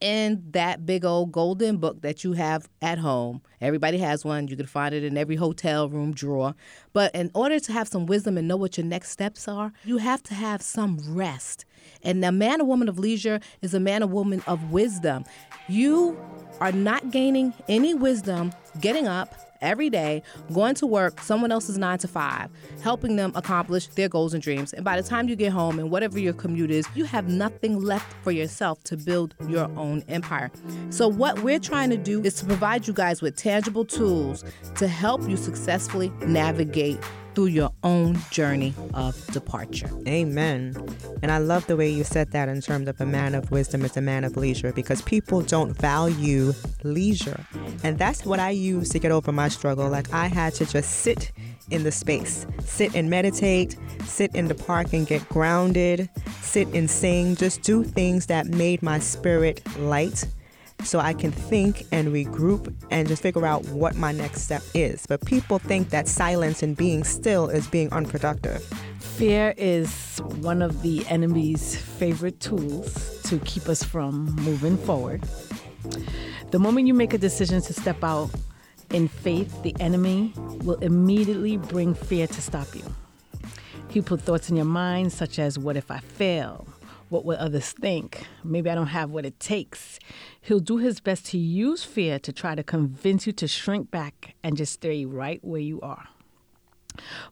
in 0.00 0.42
that 0.52 0.86
big 0.86 1.04
old 1.04 1.30
golden 1.32 1.76
book 1.76 2.00
that 2.02 2.24
you 2.24 2.32
have 2.32 2.68
at 2.80 2.98
home. 2.98 3.42
Everybody 3.60 3.98
has 3.98 4.24
one. 4.24 4.48
You 4.48 4.56
can 4.56 4.66
find 4.66 4.94
it 4.94 5.04
in 5.04 5.16
every 5.18 5.36
hotel 5.36 5.88
room 5.88 6.12
drawer. 6.14 6.54
But 6.92 7.14
in 7.14 7.30
order 7.34 7.60
to 7.60 7.72
have 7.72 7.88
some 7.88 8.06
wisdom 8.06 8.38
and 8.38 8.48
know 8.48 8.56
what 8.56 8.78
your 8.78 8.86
next 8.86 9.10
steps 9.10 9.46
are, 9.46 9.72
you 9.84 9.98
have 9.98 10.22
to 10.24 10.34
have 10.34 10.62
some 10.62 10.98
rest. 11.06 11.66
And 12.02 12.24
a 12.24 12.32
man 12.32 12.60
or 12.60 12.64
woman 12.64 12.88
of 12.88 12.98
leisure 12.98 13.40
is 13.60 13.74
a 13.74 13.80
man 13.80 14.02
or 14.02 14.06
woman 14.06 14.42
of 14.46 14.72
wisdom. 14.72 15.24
You 15.68 16.18
are 16.60 16.72
not 16.72 17.10
gaining 17.10 17.54
any 17.68 17.94
wisdom 17.94 18.52
getting 18.80 19.08
up 19.08 19.34
every 19.60 19.90
day, 19.90 20.22
going 20.52 20.74
to 20.74 20.86
work, 20.86 21.20
someone 21.20 21.52
else's 21.52 21.78
nine 21.78 21.98
to 21.98 22.08
five, 22.08 22.50
helping 22.82 23.16
them 23.16 23.32
accomplish 23.34 23.86
their 23.88 24.08
goals 24.08 24.34
and 24.34 24.42
dreams. 24.42 24.72
And 24.72 24.84
by 24.84 25.00
the 25.00 25.06
time 25.06 25.28
you 25.28 25.36
get 25.36 25.52
home 25.52 25.78
and 25.78 25.90
whatever 25.90 26.18
your 26.18 26.32
commute 26.32 26.70
is, 26.70 26.86
you 26.94 27.04
have 27.04 27.28
nothing 27.28 27.80
left 27.80 28.12
for 28.22 28.30
yourself 28.32 28.82
to 28.84 28.96
build 28.96 29.34
your 29.48 29.70
own 29.76 30.02
empire. 30.08 30.50
So, 30.90 31.08
what 31.08 31.40
we're 31.42 31.58
trying 31.58 31.90
to 31.90 31.96
do 31.96 32.22
is 32.22 32.34
to 32.36 32.46
provide 32.46 32.86
you 32.86 32.92
guys 32.92 33.22
with 33.22 33.36
tangible 33.36 33.84
tools 33.84 34.44
to 34.76 34.88
help 34.88 35.28
you 35.28 35.36
successfully 35.36 36.10
navigate 36.20 36.98
through 37.34 37.46
your 37.46 37.70
own 37.82 38.18
journey 38.30 38.74
of 38.94 39.26
departure. 39.28 39.90
Amen. 40.06 40.76
And 41.22 41.30
I 41.30 41.38
love 41.38 41.66
the 41.66 41.76
way 41.76 41.88
you 41.88 42.04
said 42.04 42.32
that 42.32 42.48
in 42.48 42.60
terms 42.60 42.88
of 42.88 43.00
a 43.00 43.06
man 43.06 43.34
of 43.34 43.50
wisdom 43.50 43.84
is 43.84 43.96
a 43.96 44.00
man 44.00 44.24
of 44.24 44.36
leisure 44.36 44.72
because 44.72 45.02
people 45.02 45.42
don't 45.42 45.72
value 45.72 46.52
leisure. 46.82 47.44
And 47.82 47.98
that's 47.98 48.24
what 48.24 48.40
I 48.40 48.50
use 48.50 48.88
to 48.90 48.98
get 48.98 49.12
over 49.12 49.32
my 49.32 49.48
struggle. 49.48 49.88
Like 49.88 50.12
I 50.12 50.26
had 50.26 50.54
to 50.54 50.66
just 50.66 50.90
sit 50.90 51.32
in 51.70 51.84
the 51.84 51.92
space, 51.92 52.46
sit 52.64 52.94
and 52.94 53.08
meditate, 53.08 53.76
sit 54.04 54.34
in 54.34 54.48
the 54.48 54.54
park 54.54 54.92
and 54.92 55.06
get 55.06 55.26
grounded, 55.28 56.10
sit 56.40 56.68
and 56.74 56.90
sing, 56.90 57.36
just 57.36 57.62
do 57.62 57.84
things 57.84 58.26
that 58.26 58.46
made 58.46 58.82
my 58.82 58.98
spirit 58.98 59.62
light 59.78 60.24
so 60.86 60.98
I 60.98 61.12
can 61.12 61.30
think 61.30 61.86
and 61.92 62.08
regroup 62.08 62.74
and 62.90 63.08
just 63.08 63.22
figure 63.22 63.46
out 63.46 63.64
what 63.68 63.96
my 63.96 64.12
next 64.12 64.42
step 64.42 64.62
is. 64.74 65.06
But 65.06 65.24
people 65.24 65.58
think 65.58 65.90
that 65.90 66.08
silence 66.08 66.62
and 66.62 66.76
being 66.76 67.04
still 67.04 67.48
is 67.48 67.66
being 67.66 67.92
unproductive. 67.92 68.62
Fear 68.98 69.54
is 69.56 70.18
one 70.40 70.62
of 70.62 70.82
the 70.82 71.06
enemy's 71.06 71.76
favorite 71.76 72.40
tools 72.40 73.22
to 73.24 73.38
keep 73.40 73.68
us 73.68 73.82
from 73.82 74.34
moving 74.36 74.76
forward. 74.76 75.22
The 76.50 76.58
moment 76.58 76.86
you 76.86 76.94
make 76.94 77.14
a 77.14 77.18
decision 77.18 77.60
to 77.62 77.72
step 77.72 78.02
out 78.02 78.30
in 78.90 79.08
faith, 79.08 79.62
the 79.62 79.74
enemy 79.78 80.32
will 80.64 80.78
immediately 80.78 81.56
bring 81.56 81.94
fear 81.94 82.26
to 82.26 82.42
stop 82.42 82.74
you. 82.74 82.82
He 83.88 84.00
put 84.00 84.20
thoughts 84.20 84.50
in 84.50 84.56
your 84.56 84.64
mind 84.64 85.12
such 85.12 85.38
as, 85.38 85.58
What 85.58 85.76
if 85.76 85.90
I 85.90 85.98
fail? 85.98 86.66
What 87.10 87.24
will 87.24 87.36
others 87.38 87.72
think? 87.72 88.26
Maybe 88.44 88.70
I 88.70 88.76
don't 88.76 88.86
have 88.86 89.10
what 89.10 89.26
it 89.26 89.38
takes. 89.40 89.98
He'll 90.40 90.60
do 90.60 90.78
his 90.78 91.00
best 91.00 91.26
to 91.26 91.38
use 91.38 91.82
fear 91.84 92.20
to 92.20 92.32
try 92.32 92.54
to 92.54 92.62
convince 92.62 93.26
you 93.26 93.32
to 93.34 93.48
shrink 93.48 93.90
back 93.90 94.36
and 94.44 94.56
just 94.56 94.74
stay 94.74 95.04
right 95.04 95.44
where 95.44 95.60
you 95.60 95.80
are. 95.80 96.06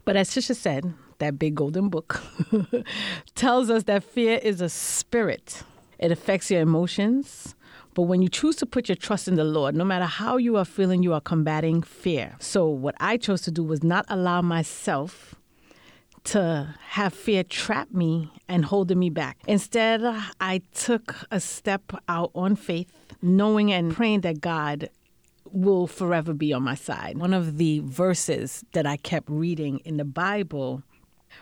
But 0.04 0.16
as 0.16 0.30
Trisha 0.30 0.56
said, 0.56 0.92
that 1.18 1.38
big 1.38 1.54
golden 1.54 1.88
book 1.88 2.20
tells 3.36 3.70
us 3.70 3.84
that 3.84 4.02
fear 4.02 4.40
is 4.42 4.60
a 4.60 4.68
spirit. 4.68 5.62
It 6.00 6.10
affects 6.10 6.50
your 6.50 6.60
emotions, 6.60 7.54
but 7.94 8.02
when 8.02 8.20
you 8.20 8.28
choose 8.28 8.56
to 8.56 8.66
put 8.66 8.88
your 8.88 8.96
trust 8.96 9.28
in 9.28 9.36
the 9.36 9.44
Lord, 9.44 9.76
no 9.76 9.84
matter 9.84 10.04
how 10.04 10.36
you 10.38 10.56
are 10.56 10.64
feeling, 10.64 11.04
you 11.04 11.14
are 11.14 11.20
combating 11.20 11.82
fear. 11.82 12.36
So, 12.40 12.68
what 12.68 12.94
I 13.00 13.16
chose 13.16 13.42
to 13.42 13.50
do 13.50 13.64
was 13.64 13.82
not 13.82 14.06
allow 14.08 14.42
myself 14.42 15.34
to 16.28 16.74
have 16.88 17.14
fear 17.14 17.42
trap 17.42 17.92
me 17.92 18.30
and 18.48 18.64
holding 18.66 18.98
me 18.98 19.08
back. 19.08 19.38
Instead, 19.46 20.02
I 20.40 20.62
took 20.74 21.14
a 21.30 21.40
step 21.40 21.92
out 22.08 22.30
on 22.34 22.56
faith, 22.56 22.92
knowing 23.22 23.72
and 23.72 23.94
praying 23.94 24.20
that 24.22 24.40
God 24.40 24.90
will 25.50 25.86
forever 25.86 26.34
be 26.34 26.52
on 26.52 26.62
my 26.62 26.74
side. 26.74 27.16
One 27.16 27.32
of 27.32 27.56
the 27.56 27.80
verses 27.80 28.62
that 28.72 28.86
I 28.86 28.98
kept 28.98 29.30
reading 29.30 29.78
in 29.86 29.96
the 29.96 30.04
Bible 30.04 30.82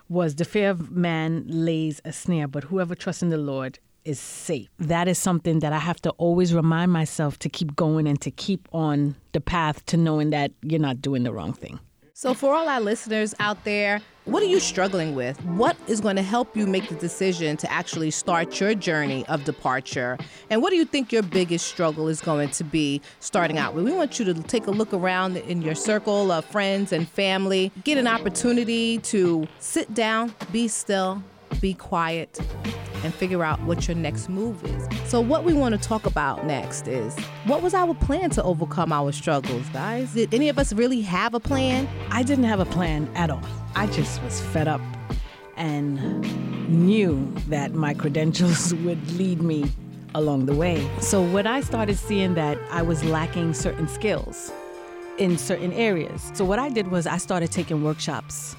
was 0.09 0.37
the 0.37 0.45
fear 0.45 0.71
of 0.71 0.93
man 0.93 1.45
lays 1.49 2.01
a 2.05 2.13
snare, 2.13 2.47
but 2.47 2.65
whoever 2.65 2.95
trusts 2.95 3.23
in 3.23 3.31
the 3.31 3.39
Lord 3.39 3.81
is 4.05 4.21
safe. 4.21 4.69
That 4.79 5.09
is 5.09 5.19
something 5.19 5.59
that 5.61 5.73
I 5.73 5.81
have 5.81 6.01
to 6.03 6.11
always 6.11 6.55
remind 6.55 6.93
myself 6.93 7.41
to 7.41 7.49
keep 7.49 7.75
going 7.75 8.07
and 8.07 8.21
to 8.21 8.31
keep 8.31 8.69
on 8.73 9.17
the 9.33 9.41
path 9.41 9.85
to 9.87 9.97
knowing 9.97 10.31
that 10.31 10.53
you're 10.63 10.79
not 10.79 11.03
doing 11.03 11.25
the 11.25 11.33
wrong 11.33 11.53
thing. 11.53 11.81
So, 12.19 12.33
for 12.33 12.55
all 12.55 12.67
our 12.67 12.81
listeners 12.81 13.35
out 13.41 13.63
there, 13.65 14.01
what 14.25 14.43
are 14.43 14.47
you 14.47 14.59
struggling 14.59 15.15
with? 15.15 15.39
What 15.45 15.77
is 15.87 16.01
going 16.01 16.17
to 16.17 16.23
help 16.23 16.57
you 16.57 16.67
make 16.67 16.89
the 16.89 16.95
decision 16.95 17.59
to 17.59 17.71
actually 17.71 18.11
start 18.11 18.59
your 18.59 18.75
journey 18.75 19.27
of 19.27 19.45
departure? 19.45 20.17
And 20.49 20.63
what 20.63 20.71
do 20.71 20.77
you 20.77 20.87
think 20.87 21.13
your 21.13 21.23
biggest 21.23 21.67
struggle 21.67 22.09
is 22.09 22.23
going 22.23 22.49
to 22.53 22.65
be 22.65 23.03
starting 23.21 23.59
out 23.59 23.75
with? 23.75 23.85
We 23.85 23.93
want 23.93 24.19
you 24.19 24.25
to 24.25 24.33
take 24.33 24.67
a 24.67 24.71
look 24.71 24.95
around 24.95 25.37
in 25.37 25.61
your 25.61 25.75
circle 25.75 26.33
of 26.33 26.47
friends 26.47 26.91
and 26.91 27.07
family, 27.07 27.71
get 27.85 27.99
an 27.99 28.07
opportunity 28.07 28.97
to 29.01 29.47
sit 29.59 29.93
down, 29.93 30.35
be 30.51 30.69
still, 30.69 31.23
be 31.61 31.75
quiet, 31.75 32.41
and 33.07 33.15
figure 33.15 33.43
out 33.43 33.61
what 33.63 33.89
your 33.89 33.97
next 33.97 34.29
move 34.29 34.63
is. 34.65 34.87
So, 35.09 35.21
what 35.21 35.45
we 35.45 35.55
want 35.55 35.81
to 35.81 35.81
talk 35.81 36.05
about 36.05 36.45
next 36.45 36.87
is 36.89 37.17
what 37.47 37.63
was 37.63 37.73
our 37.73 37.95
plan 37.95 38.29
to 38.31 38.43
overcome 38.43 38.93
our 38.93 39.13
struggles, 39.13 39.67
guys? 39.71 40.13
Did 40.13 40.35
any 40.35 40.51
of 40.51 40.59
us 40.59 40.75
really 40.75 41.01
have 41.01 41.33
a 41.33 41.41
plan? 41.41 41.89
I 42.11 42.23
didn't 42.23 42.45
have 42.45 42.61
a 42.61 42.67
plan 42.67 43.09
at 43.15 43.31
all. 43.31 43.43
I 43.75 43.87
just 43.87 44.23
was 44.23 44.41
fed 44.41 44.69
up 44.69 44.81
and 45.57 46.21
knew 46.69 47.33
that 47.49 47.73
my 47.73 47.95
credentials 47.95 48.75
would 48.85 49.11
lead 49.13 49.41
me 49.41 49.71
along 50.15 50.47
the 50.47 50.55
way. 50.55 50.87
So, 51.01 51.23
when 51.23 51.47
I 51.47 51.61
started 51.63 51.97
seeing 51.97 52.35
that 52.35 52.59
I 52.71 52.83
was 52.83 53.03
lacking 53.05 53.55
certain 53.55 53.89
skills 53.89 54.53
in 55.17 55.39
certain 55.39 55.73
areas, 55.73 56.31
so 56.35 56.45
what 56.45 56.59
I 56.59 56.69
did 56.69 56.89
was 56.89 57.07
I 57.07 57.17
started 57.17 57.51
taking 57.53 57.83
workshops 57.83 58.57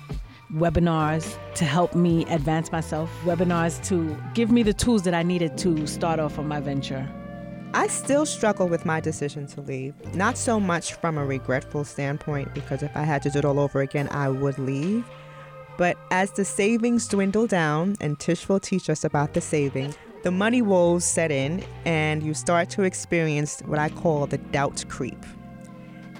webinars 0.54 1.38
to 1.56 1.66
help 1.66 1.94
me 1.94 2.26
advance 2.26 2.72
myself, 2.72 3.10
webinars 3.24 3.84
to 3.88 4.18
give 4.34 4.52
me 4.52 4.64
the 4.64 4.74
tools 4.74 5.04
that 5.04 5.14
I 5.14 5.24
needed 5.24 5.58
to 5.60 5.86
start 5.88 6.20
off 6.20 6.40
on 6.40 6.48
my 6.48 6.60
venture. 6.60 7.10
I 7.74 7.88
still 7.88 8.26
struggle 8.26 8.68
with 8.68 8.86
my 8.86 9.00
decision 9.02 9.46
to 9.48 9.62
leave. 9.62 9.94
Not 10.16 10.38
so 10.38 10.60
much 10.60 10.94
from 10.94 11.18
a 11.18 11.26
regretful 11.26 11.84
standpoint, 11.84 12.54
because 12.54 12.82
if 12.82 12.96
I 12.96 13.04
had 13.04 13.22
to 13.24 13.30
do 13.30 13.40
it 13.40 13.46
all 13.46 13.60
over 13.60 13.82
again, 13.82 14.08
I 14.10 14.30
would 14.30 14.58
leave. 14.58 15.06
But 15.78 15.98
as 16.10 16.32
the 16.32 16.46
savings 16.46 17.08
dwindle 17.08 17.46
down, 17.46 17.98
and 18.00 18.18
Tish 18.20 18.48
will 18.48 18.60
teach 18.60 18.90
us 18.90 19.04
about 19.04 19.34
the 19.34 19.42
savings, 19.42 19.98
the 20.24 20.32
money 20.32 20.62
woes 20.62 21.06
set 21.06 21.30
in, 21.30 21.64
and 21.86 22.24
you 22.24 22.34
start 22.34 22.70
to 22.72 22.84
experience 22.84 23.62
what 23.66 23.80
I 23.80 23.90
call 23.90 24.26
the 24.28 24.38
doubt 24.40 24.86
creep. 24.90 25.24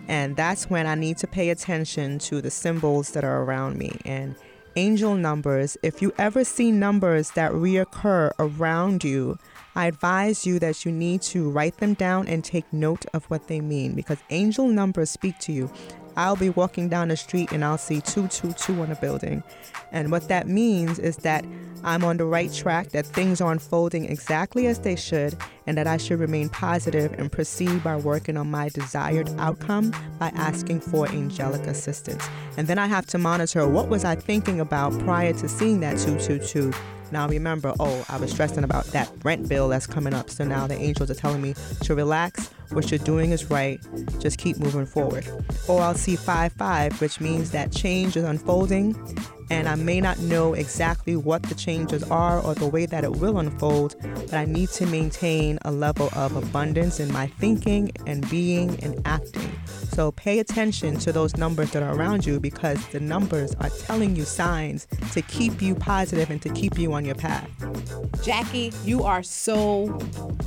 And 0.08 0.36
that's 0.36 0.70
when 0.70 0.88
I 0.88 0.96
need 0.96 1.18
to 1.18 1.28
pay 1.28 1.50
attention 1.50 2.20
to 2.20 2.42
the 2.42 2.50
symbols 2.50 3.12
that 3.12 3.24
are 3.24 3.44
around 3.44 3.78
me. 3.78 4.00
And 4.06 4.36
angel 4.76 5.16
numbers, 5.16 5.78
if 5.84 6.02
you 6.02 6.14
ever 6.18 6.44
see 6.44 6.72
numbers 6.72 7.32
that 7.32 7.52
reoccur 7.52 8.32
around 8.40 9.04
you, 9.04 9.38
I 9.78 9.86
advise 9.86 10.44
you 10.44 10.58
that 10.58 10.86
you 10.86 10.92
need 10.92 11.22
to 11.34 11.52
write 11.52 11.78
them 11.78 11.94
down 11.94 12.28
and 12.28 12.44
take 12.44 12.66
note 12.74 13.06
of 13.14 13.26
what 13.26 13.48
they 13.48 13.62
mean 13.62 13.94
because 13.94 14.18
angel 14.32 14.68
numbers 14.68 15.12
speak 15.12 15.38
to 15.42 15.52
you. 15.52 15.72
I'll 16.16 16.36
be 16.36 16.50
walking 16.50 16.90
down 16.90 17.10
the 17.10 17.16
street 17.16 17.52
and 17.52 17.64
I'll 17.64 17.78
see 17.78 18.02
222 18.02 18.82
on 18.82 18.92
a 18.92 18.96
building. 18.96 19.44
And 19.92 20.10
what 20.12 20.30
that 20.30 20.48
means 20.48 20.98
is 20.98 21.18
that 21.18 21.46
I'm 21.84 22.04
on 22.04 22.18
the 22.18 22.26
right 22.26 22.52
track, 22.52 22.90
that 22.90 23.06
things 23.06 23.40
are 23.40 23.52
unfolding 23.52 24.06
exactly 24.06 24.66
as 24.66 24.80
they 24.80 24.96
should, 24.96 25.38
and 25.68 25.78
that 25.78 25.86
I 25.86 25.98
should 25.98 26.20
remain 26.20 26.50
positive 26.50 27.14
and 27.14 27.32
proceed 27.32 27.84
by 27.84 27.98
working 27.98 28.36
on 28.36 28.50
my 28.50 28.70
desired 28.70 29.30
outcome 29.38 29.94
by 30.18 30.30
asking 30.30 30.82
for 30.82 31.08
angelic 31.08 31.68
assistance. 31.68 32.28
And 32.58 32.68
then 32.68 32.80
I 32.80 32.88
have 32.88 33.06
to 33.08 33.20
monitor 33.20 33.68
what 33.68 33.90
was 33.90 34.04
I 34.04 34.16
thinking 34.16 34.60
about 34.60 34.98
prior 35.02 35.34
to 35.34 35.48
seeing 35.48 35.82
that 35.82 36.00
222 36.00 36.74
now 37.12 37.28
remember, 37.28 37.74
oh, 37.80 38.06
I 38.10 38.18
was 38.18 38.32
stressing 38.32 38.64
about 38.64 38.86
that 38.88 39.12
rent 39.24 39.48
bill 39.48 39.70
that's 39.70 39.88
coming 39.88 40.14
up. 40.14 40.30
So 40.30 40.44
now 40.44 40.68
the 40.68 40.76
angels 40.76 41.10
are 41.10 41.16
telling 41.16 41.42
me 41.42 41.56
to 41.82 41.96
relax. 41.96 42.50
What 42.72 42.92
you're 42.92 43.00
doing 43.00 43.32
is 43.32 43.50
right. 43.50 43.80
Just 44.20 44.38
keep 44.38 44.58
moving 44.58 44.86
forward. 44.86 45.26
Or 45.68 45.82
I'll 45.82 45.96
see 45.96 46.16
5 46.16 46.54
5, 46.54 47.02
which 47.02 47.22
means 47.22 47.52
that 47.52 47.72
change 47.72 48.18
is 48.18 48.24
unfolding. 48.24 48.96
And 49.50 49.70
I 49.70 49.76
may 49.76 50.02
not 50.02 50.20
know 50.20 50.54
exactly 50.54 51.16
what 51.16 51.44
the 51.44 51.56
changes 51.56 52.04
are 52.04 52.42
or 52.42 52.54
the 52.54 52.68
way 52.68 52.86
that 52.86 53.06
it 53.06 53.14
will 53.14 53.40
unfold, 53.40 53.96
but 54.02 54.34
I 54.34 54.44
need 54.44 54.68
to 54.72 54.86
maintain 54.88 55.58
a 55.64 55.72
level 55.72 56.10
of 56.14 56.36
abundance 56.36 57.00
in 57.00 57.12
my 57.14 57.28
thinking 57.28 57.92
and 58.06 58.30
being 58.30 58.78
and 58.84 59.02
acting 59.06 59.50
So 59.98 60.12
pay 60.12 60.38
attention 60.38 61.00
to 61.00 61.12
those 61.12 61.38
numbers 61.38 61.72
that 61.72 61.82
are 61.82 61.96
around 61.96 62.24
you 62.24 62.40
because 62.40 62.86
the 62.90 63.00
numbers 63.00 63.56
are 63.56 63.72
telling 63.72 64.16
you 64.16 64.26
signs 64.26 64.86
to 65.14 65.24
keep 65.24 65.60
you 65.60 65.74
positive 65.74 66.30
and 66.30 66.40
to 66.44 66.50
keep 66.50 66.78
you 66.78 66.94
on 66.94 67.04
your 67.04 67.16
path. 67.16 67.50
Jackie, 68.24 68.72
you 68.86 69.02
are 69.02 69.24
so 69.24 70.00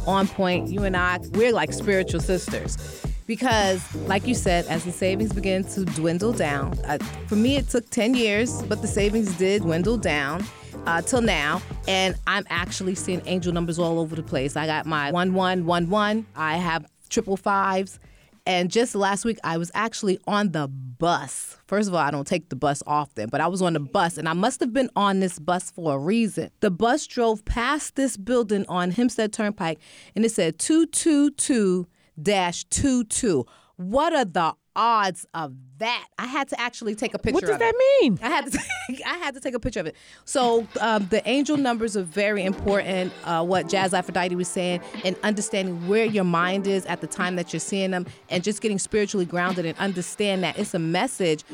on 0.06 0.28
point. 0.28 0.68
You 0.68 0.84
and 0.84 0.96
I, 0.96 1.18
we're 1.32 1.52
like 1.52 1.72
spiritual 1.72 2.20
sisters. 2.20 3.04
Because, 3.26 3.92
like 4.06 4.24
you 4.24 4.36
said, 4.36 4.66
as 4.66 4.84
the 4.84 4.92
savings 4.92 5.32
begin 5.32 5.64
to 5.64 5.84
dwindle 5.84 6.32
down, 6.32 6.78
uh, 6.84 6.98
for 7.26 7.34
me 7.34 7.56
it 7.56 7.68
took 7.68 7.90
10 7.90 8.14
years, 8.14 8.62
but 8.68 8.82
the 8.82 8.88
savings 8.88 9.36
did 9.36 9.62
dwindle 9.62 9.96
down 9.96 10.44
uh, 10.86 11.02
till 11.02 11.22
now, 11.22 11.60
and 11.88 12.14
I'm 12.28 12.46
actually 12.50 12.94
seeing 12.94 13.20
angel 13.26 13.52
numbers 13.52 13.80
all 13.80 13.98
over 13.98 14.14
the 14.14 14.22
place. 14.22 14.54
I 14.54 14.66
got 14.66 14.86
my 14.86 15.10
one 15.10 15.34
one 15.34 15.66
one 15.66 15.90
one. 15.90 16.24
I 16.36 16.56
have 16.58 16.86
triple 17.08 17.36
fives. 17.36 17.98
And 18.46 18.70
just 18.70 18.94
last 18.94 19.24
week, 19.24 19.38
I 19.44 19.58
was 19.58 19.70
actually 19.74 20.18
on 20.26 20.52
the 20.52 20.68
bus. 20.68 21.58
First 21.66 21.88
of 21.88 21.94
all, 21.94 22.00
I 22.00 22.10
don't 22.10 22.26
take 22.26 22.48
the 22.48 22.56
bus 22.56 22.82
often, 22.86 23.28
but 23.28 23.40
I 23.40 23.46
was 23.46 23.62
on 23.62 23.74
the 23.74 23.80
bus 23.80 24.18
and 24.18 24.28
I 24.28 24.32
must 24.32 24.60
have 24.60 24.72
been 24.72 24.90
on 24.96 25.20
this 25.20 25.38
bus 25.38 25.70
for 25.70 25.94
a 25.94 25.98
reason. 25.98 26.50
The 26.60 26.70
bus 26.70 27.06
drove 27.06 27.44
past 27.44 27.96
this 27.96 28.16
building 28.16 28.64
on 28.68 28.90
Hempstead 28.90 29.32
Turnpike 29.32 29.78
and 30.14 30.24
it 30.24 30.30
said 30.30 30.58
222 30.58 31.86
22. 32.24 33.46
What 33.76 34.12
are 34.12 34.24
the 34.24 34.54
odds 34.80 35.26
of 35.34 35.54
that? 35.78 36.08
I 36.18 36.26
had 36.26 36.48
to 36.48 36.60
actually 36.60 36.94
take 36.94 37.12
a 37.12 37.18
picture. 37.18 37.34
What 37.34 37.44
does 37.44 37.58
that 37.58 37.74
it. 37.76 38.02
mean? 38.02 38.18
I 38.22 38.28
had 38.30 38.46
to. 38.46 38.50
Take, 38.50 39.02
I 39.06 39.18
had 39.18 39.34
to 39.34 39.40
take 39.40 39.54
a 39.54 39.60
picture 39.60 39.80
of 39.80 39.86
it. 39.86 39.94
So 40.24 40.66
um, 40.80 41.06
the 41.10 41.26
angel 41.28 41.58
numbers 41.58 41.96
are 41.96 42.02
very 42.02 42.42
important. 42.42 43.12
Uh, 43.24 43.44
what 43.44 43.68
Jazz 43.68 43.92
Aphrodite 43.92 44.34
was 44.34 44.48
saying, 44.48 44.80
and 45.04 45.16
understanding 45.22 45.86
where 45.86 46.06
your 46.06 46.24
mind 46.24 46.66
is 46.66 46.86
at 46.86 47.02
the 47.02 47.06
time 47.06 47.36
that 47.36 47.52
you're 47.52 47.60
seeing 47.60 47.90
them, 47.90 48.06
and 48.30 48.42
just 48.42 48.62
getting 48.62 48.78
spiritually 48.78 49.26
grounded 49.26 49.66
and 49.66 49.76
understand 49.78 50.42
that 50.42 50.58
it's 50.58 50.72
a 50.72 50.78
message 50.78 51.44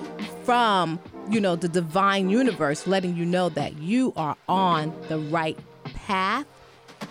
from 0.45 1.01
you 1.29 1.41
know 1.41 1.57
the 1.57 1.69
divine 1.69 2.31
universe, 2.31 2.87
letting 2.87 3.17
you 3.17 3.27
know 3.27 3.49
that 3.51 3.77
you 3.79 4.13
are 4.17 4.37
on 4.49 4.95
the 5.09 5.19
right 5.19 5.59
path 5.85 6.47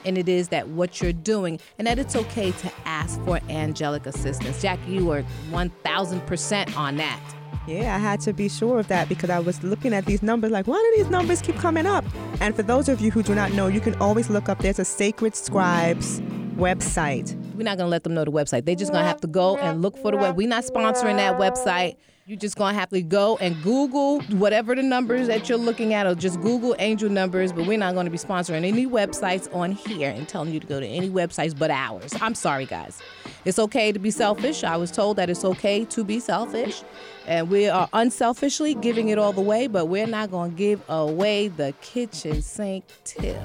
and 0.06 0.18
it 0.18 0.30
is 0.30 0.50
that 0.50 0.68
what 0.70 1.02
you're 1.02 1.14
doing, 1.14 1.60
and 1.78 1.88
that 1.88 2.00
it's 2.00 2.16
okay 2.16 2.52
to 2.52 2.72
ask 2.86 3.22
for 3.24 3.40
angelic 3.50 4.06
assistance. 4.06 4.62
Jackie, 4.62 4.92
you 4.92 5.12
are 5.12 5.24
1000% 5.52 6.78
on 6.78 6.98
that. 6.98 7.22
Yeah, 7.68 7.96
I 7.96 7.98
had 7.98 8.22
to 8.22 8.34
be 8.34 8.48
sure 8.48 8.80
of 8.80 8.88
that 8.90 9.10
because 9.10 9.32
I 9.32 9.40
was 9.40 9.64
looking 9.64 9.94
at 9.94 10.06
these 10.06 10.22
numbers 10.22 10.52
like, 10.52 10.68
why 10.68 10.76
do 10.76 11.02
these 11.02 11.10
numbers 11.10 11.42
keep 11.42 11.56
coming 11.56 11.88
up? 11.88 12.06
And 12.40 12.56
for 12.56 12.62
those 12.62 12.88
of 12.88 13.02
you 13.02 13.10
who 13.10 13.24
do 13.24 13.34
not 13.34 13.54
know, 13.54 13.68
you 13.68 13.80
can 13.80 13.96
always 13.96 14.30
look 14.30 14.50
up 14.50 14.60
there's 14.60 14.78
a 14.78 14.86
Sacred 14.86 15.36
Scribes 15.36 16.22
website. 16.56 17.34
We're 17.56 17.64
not 17.64 17.78
going 17.78 17.88
to 17.88 17.92
let 17.92 18.04
them 18.04 18.14
know 18.14 18.24
the 18.24 18.32
website. 18.32 18.66
They're 18.66 18.76
just 18.76 18.92
going 18.92 19.04
to 19.04 19.08
have 19.08 19.22
to 19.22 19.28
go 19.28 19.58
and 19.58 19.82
look 19.82 19.98
for 19.98 20.12
the 20.12 20.18
web. 20.18 20.38
We're 20.38 20.48
not 20.48 20.64
sponsoring 20.64 21.18
that 21.18 21.40
website. 21.40 21.98
You're 22.28 22.40
just 22.40 22.58
to 22.74 22.80
have 22.80 22.90
to 22.90 23.04
go 23.04 23.38
and 23.38 23.62
Google 23.62 24.20
whatever 24.40 24.74
the 24.74 24.82
numbers 24.82 25.28
that 25.28 25.48
you're 25.48 25.60
looking 25.60 25.94
at, 25.94 26.08
or 26.08 26.16
just 26.16 26.42
Google 26.42 26.76
angel 26.80 27.08
numbers. 27.08 27.52
But 27.52 27.68
we're 27.68 27.78
not 27.78 27.94
to 28.06 28.12
be 28.12 28.18
sponsoring 28.18 28.66
any 28.66 28.88
websites 28.88 29.54
on 29.56 29.74
here 29.74 30.10
and 30.10 30.28
telling 30.28 30.52
you 30.52 30.60
to 30.60 30.66
go 30.66 30.80
to 30.80 30.88
any 30.88 31.08
websites 31.08 31.56
but 31.56 31.70
ours. 31.70 32.16
I'm 32.22 32.34
sorry, 32.34 32.66
guys. 32.66 33.00
It's 33.46 33.60
okay 33.60 33.92
to 33.92 34.00
be 34.00 34.10
selfish. 34.10 34.64
I 34.64 34.76
was 34.76 34.90
told 34.90 35.18
that 35.18 35.30
it's 35.30 35.46
okay 35.46 35.86
to 35.86 36.04
be 36.04 36.20
selfish. 36.20 36.82
And 37.28 37.48
we 37.48 37.70
are 37.70 37.88
unselfishly 37.94 38.74
giving 38.74 39.10
it 39.10 39.20
all 39.20 39.32
the 39.32 39.42
way, 39.42 39.68
but 39.68 39.86
we're 39.86 40.08
not 40.08 40.32
to 40.50 40.58
give 40.58 40.82
away 40.90 41.50
the 41.50 41.76
kitchen 41.82 42.42
sink 42.42 42.86
tip. 43.04 43.38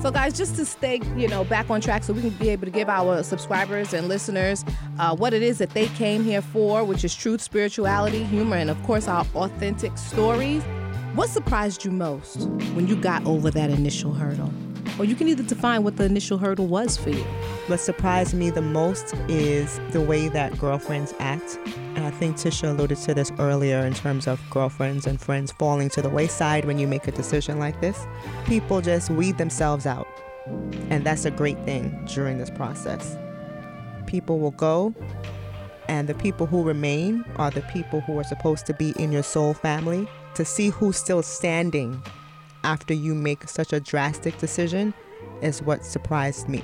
So, 0.00 0.10
guys, 0.10 0.36
just 0.36 0.56
to 0.56 0.64
stay, 0.64 1.00
you 1.16 1.28
know, 1.28 1.44
back 1.44 1.70
on 1.70 1.80
track, 1.80 2.02
so 2.02 2.12
we 2.12 2.22
can 2.22 2.30
be 2.30 2.48
able 2.48 2.64
to 2.64 2.70
give 2.70 2.88
our 2.88 3.22
subscribers 3.22 3.92
and 3.92 4.08
listeners 4.08 4.64
uh, 4.98 5.14
what 5.14 5.32
it 5.32 5.42
is 5.42 5.58
that 5.58 5.70
they 5.70 5.86
came 5.88 6.24
here 6.24 6.42
for, 6.42 6.82
which 6.84 7.04
is 7.04 7.14
truth, 7.14 7.40
spirituality, 7.40 8.24
humor, 8.24 8.56
and 8.56 8.70
of 8.70 8.82
course 8.82 9.06
our 9.06 9.24
authentic 9.34 9.96
stories. 9.96 10.62
What 11.14 11.28
surprised 11.28 11.84
you 11.84 11.90
most 11.90 12.48
when 12.74 12.88
you 12.88 12.96
got 12.96 13.24
over 13.26 13.50
that 13.50 13.70
initial 13.70 14.12
hurdle? 14.12 14.52
Or 14.98 15.04
you 15.04 15.14
can 15.14 15.28
either 15.28 15.42
define 15.42 15.84
what 15.84 15.96
the 15.96 16.04
initial 16.04 16.38
hurdle 16.38 16.66
was 16.66 16.96
for 16.96 17.10
you. 17.10 17.24
What 17.66 17.80
surprised 17.80 18.34
me 18.34 18.50
the 18.50 18.62
most 18.62 19.14
is 19.28 19.78
the 19.90 20.00
way 20.00 20.28
that 20.28 20.58
girlfriends 20.58 21.14
act. 21.18 21.58
And 21.94 22.06
I 22.06 22.10
think 22.10 22.36
Tisha 22.36 22.70
alluded 22.70 22.98
to 22.98 23.14
this 23.14 23.30
earlier 23.38 23.80
in 23.80 23.94
terms 23.94 24.26
of 24.26 24.40
girlfriends 24.50 25.06
and 25.06 25.20
friends 25.20 25.52
falling 25.52 25.90
to 25.90 26.02
the 26.02 26.08
wayside 26.08 26.64
when 26.64 26.78
you 26.78 26.86
make 26.86 27.06
a 27.06 27.12
decision 27.12 27.58
like 27.58 27.80
this. 27.80 28.06
People 28.46 28.80
just 28.80 29.10
weed 29.10 29.38
themselves 29.38 29.86
out. 29.86 30.06
And 30.90 31.04
that's 31.04 31.24
a 31.24 31.30
great 31.30 31.62
thing 31.64 32.04
during 32.06 32.38
this 32.38 32.50
process. 32.50 33.16
People 34.06 34.40
will 34.40 34.52
go, 34.52 34.94
and 35.88 36.08
the 36.08 36.14
people 36.14 36.46
who 36.46 36.62
remain 36.62 37.24
are 37.36 37.50
the 37.50 37.62
people 37.62 38.00
who 38.00 38.18
are 38.18 38.24
supposed 38.24 38.66
to 38.66 38.74
be 38.74 38.90
in 38.98 39.12
your 39.12 39.22
soul 39.22 39.54
family. 39.54 40.08
To 40.34 40.44
see 40.44 40.70
who's 40.70 40.96
still 40.96 41.22
standing 41.22 42.02
after 42.64 42.94
you 42.94 43.14
make 43.14 43.48
such 43.48 43.72
a 43.72 43.80
drastic 43.80 44.38
decision 44.38 44.94
is 45.42 45.62
what 45.62 45.84
surprised 45.84 46.48
me. 46.48 46.62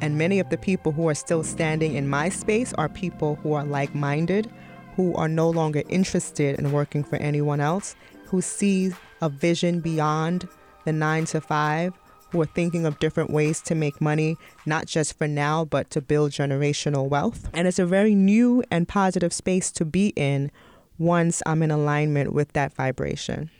And 0.00 0.18
many 0.18 0.38
of 0.38 0.50
the 0.50 0.58
people 0.58 0.92
who 0.92 1.08
are 1.08 1.14
still 1.14 1.42
standing 1.42 1.94
in 1.94 2.08
my 2.08 2.28
space 2.28 2.72
are 2.74 2.88
people 2.88 3.36
who 3.36 3.52
are 3.54 3.64
like 3.64 3.94
minded, 3.94 4.50
who 4.94 5.14
are 5.14 5.28
no 5.28 5.50
longer 5.50 5.82
interested 5.88 6.58
in 6.58 6.72
working 6.72 7.02
for 7.02 7.16
anyone 7.16 7.60
else, 7.60 7.96
who 8.26 8.40
see 8.40 8.92
a 9.20 9.28
vision 9.28 9.80
beyond 9.80 10.48
the 10.84 10.92
nine 10.92 11.24
to 11.26 11.40
five, 11.40 11.92
who 12.30 12.40
are 12.40 12.46
thinking 12.46 12.84
of 12.84 12.98
different 12.98 13.30
ways 13.30 13.60
to 13.62 13.74
make 13.74 14.00
money, 14.00 14.36
not 14.66 14.86
just 14.86 15.16
for 15.16 15.26
now, 15.28 15.64
but 15.64 15.90
to 15.90 16.00
build 16.00 16.30
generational 16.32 17.08
wealth. 17.08 17.48
And 17.54 17.66
it's 17.66 17.78
a 17.78 17.86
very 17.86 18.14
new 18.14 18.62
and 18.70 18.86
positive 18.86 19.32
space 19.32 19.70
to 19.72 19.84
be 19.84 20.08
in 20.16 20.50
once 20.98 21.42
I'm 21.46 21.62
in 21.62 21.70
alignment 21.70 22.32
with 22.32 22.52
that 22.52 22.74
vibration. 22.74 23.50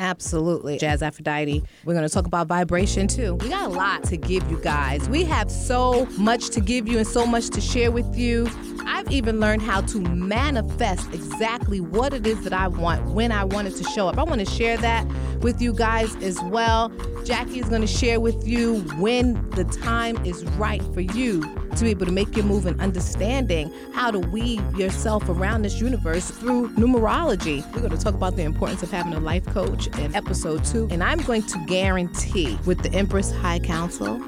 Absolutely. 0.00 0.78
Jazz 0.78 1.02
Aphrodite. 1.02 1.64
We're 1.84 1.94
going 1.94 2.06
to 2.06 2.12
talk 2.12 2.26
about 2.26 2.46
vibration 2.46 3.08
too. 3.08 3.34
We 3.34 3.48
got 3.48 3.66
a 3.66 3.74
lot 3.74 4.04
to 4.04 4.16
give 4.16 4.48
you 4.48 4.60
guys. 4.60 5.08
We 5.08 5.24
have 5.24 5.50
so 5.50 6.06
much 6.16 6.50
to 6.50 6.60
give 6.60 6.86
you 6.86 6.98
and 6.98 7.06
so 7.06 7.26
much 7.26 7.50
to 7.50 7.60
share 7.60 7.90
with 7.90 8.16
you. 8.16 8.48
I've 8.86 9.10
even 9.10 9.40
learned 9.40 9.62
how 9.62 9.80
to 9.82 10.00
manifest 10.00 11.12
exactly 11.12 11.80
what 11.80 12.14
it 12.14 12.26
is 12.26 12.42
that 12.44 12.52
I 12.52 12.68
want 12.68 13.06
when 13.06 13.32
I 13.32 13.42
want 13.44 13.66
it 13.66 13.76
to 13.76 13.84
show 13.84 14.08
up. 14.08 14.18
I 14.18 14.22
want 14.22 14.38
to 14.38 14.46
share 14.46 14.76
that 14.78 15.04
with 15.40 15.60
you 15.60 15.72
guys 15.72 16.14
as 16.16 16.40
well. 16.42 16.90
Jackie 17.24 17.58
is 17.58 17.68
going 17.68 17.80
to 17.80 17.88
share 17.88 18.20
with 18.20 18.46
you 18.46 18.80
when 18.98 19.50
the 19.50 19.64
time 19.64 20.24
is 20.24 20.44
right 20.56 20.82
for 20.94 21.00
you 21.00 21.42
to 21.76 21.84
be 21.84 21.90
able 21.90 22.06
to 22.06 22.12
make 22.12 22.36
your 22.36 22.44
move 22.44 22.66
and 22.66 22.80
understanding 22.80 23.72
how 23.92 24.10
to 24.10 24.18
weave 24.18 24.76
yourself 24.76 25.28
around 25.28 25.62
this 25.62 25.80
universe 25.80 26.30
through 26.30 26.70
numerology. 26.70 27.64
We're 27.74 27.80
going 27.80 27.96
to 27.96 27.98
talk 27.98 28.14
about 28.14 28.36
the 28.36 28.42
importance 28.42 28.82
of 28.82 28.90
having 28.90 29.14
a 29.14 29.20
life 29.20 29.46
coach 29.46 29.86
in 29.98 30.14
episode 30.14 30.64
two. 30.64 30.88
And 30.90 31.02
I'm 31.02 31.18
going 31.20 31.42
to 31.42 31.64
guarantee 31.66 32.58
with 32.66 32.82
the 32.82 32.92
Empress 32.92 33.30
High 33.30 33.58
Council 33.58 34.18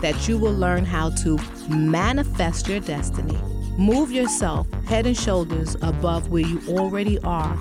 that 0.00 0.28
you 0.28 0.36
will 0.36 0.54
learn 0.54 0.84
how 0.84 1.10
to 1.10 1.38
manifest 1.68 2.66
your 2.68 2.80
destiny, 2.80 3.38
move 3.78 4.10
yourself 4.10 4.66
head 4.84 5.06
and 5.06 5.16
shoulders 5.16 5.76
above 5.76 6.28
where 6.28 6.42
you 6.42 6.60
already 6.68 7.18
are, 7.20 7.58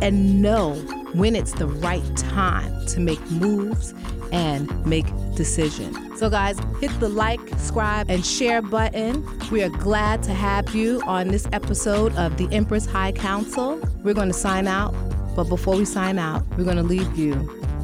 and 0.00 0.42
know 0.42 0.74
when 1.14 1.36
it's 1.36 1.52
the 1.52 1.66
right 1.66 2.16
time 2.16 2.84
to 2.86 3.00
make 3.00 3.20
moves 3.30 3.94
and 4.32 4.84
make 4.84 5.06
decisions. 5.34 6.11
So, 6.22 6.30
guys, 6.30 6.56
hit 6.80 6.92
the 7.00 7.08
like, 7.08 7.40
subscribe, 7.48 8.08
and 8.08 8.24
share 8.24 8.62
button. 8.62 9.28
We 9.50 9.64
are 9.64 9.68
glad 9.68 10.22
to 10.22 10.32
have 10.32 10.72
you 10.72 11.02
on 11.04 11.26
this 11.26 11.48
episode 11.50 12.14
of 12.14 12.36
the 12.36 12.46
Empress 12.54 12.86
High 12.86 13.10
Council. 13.10 13.80
We're 14.04 14.14
going 14.14 14.28
to 14.28 14.32
sign 14.32 14.68
out, 14.68 14.94
but 15.34 15.48
before 15.48 15.76
we 15.76 15.84
sign 15.84 16.20
out, 16.20 16.46
we're 16.56 16.62
going 16.62 16.76
to 16.76 16.84
leave 16.84 17.18
you 17.18 17.32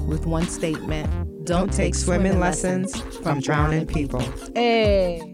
with 0.06 0.24
one 0.24 0.46
statement. 0.46 1.10
Don't, 1.44 1.66
Don't 1.66 1.72
take 1.72 1.96
swimming 1.96 2.38
lessons 2.38 2.96
from 3.16 3.40
drowning 3.40 3.88
people. 3.88 4.20
Hey. 4.54 5.27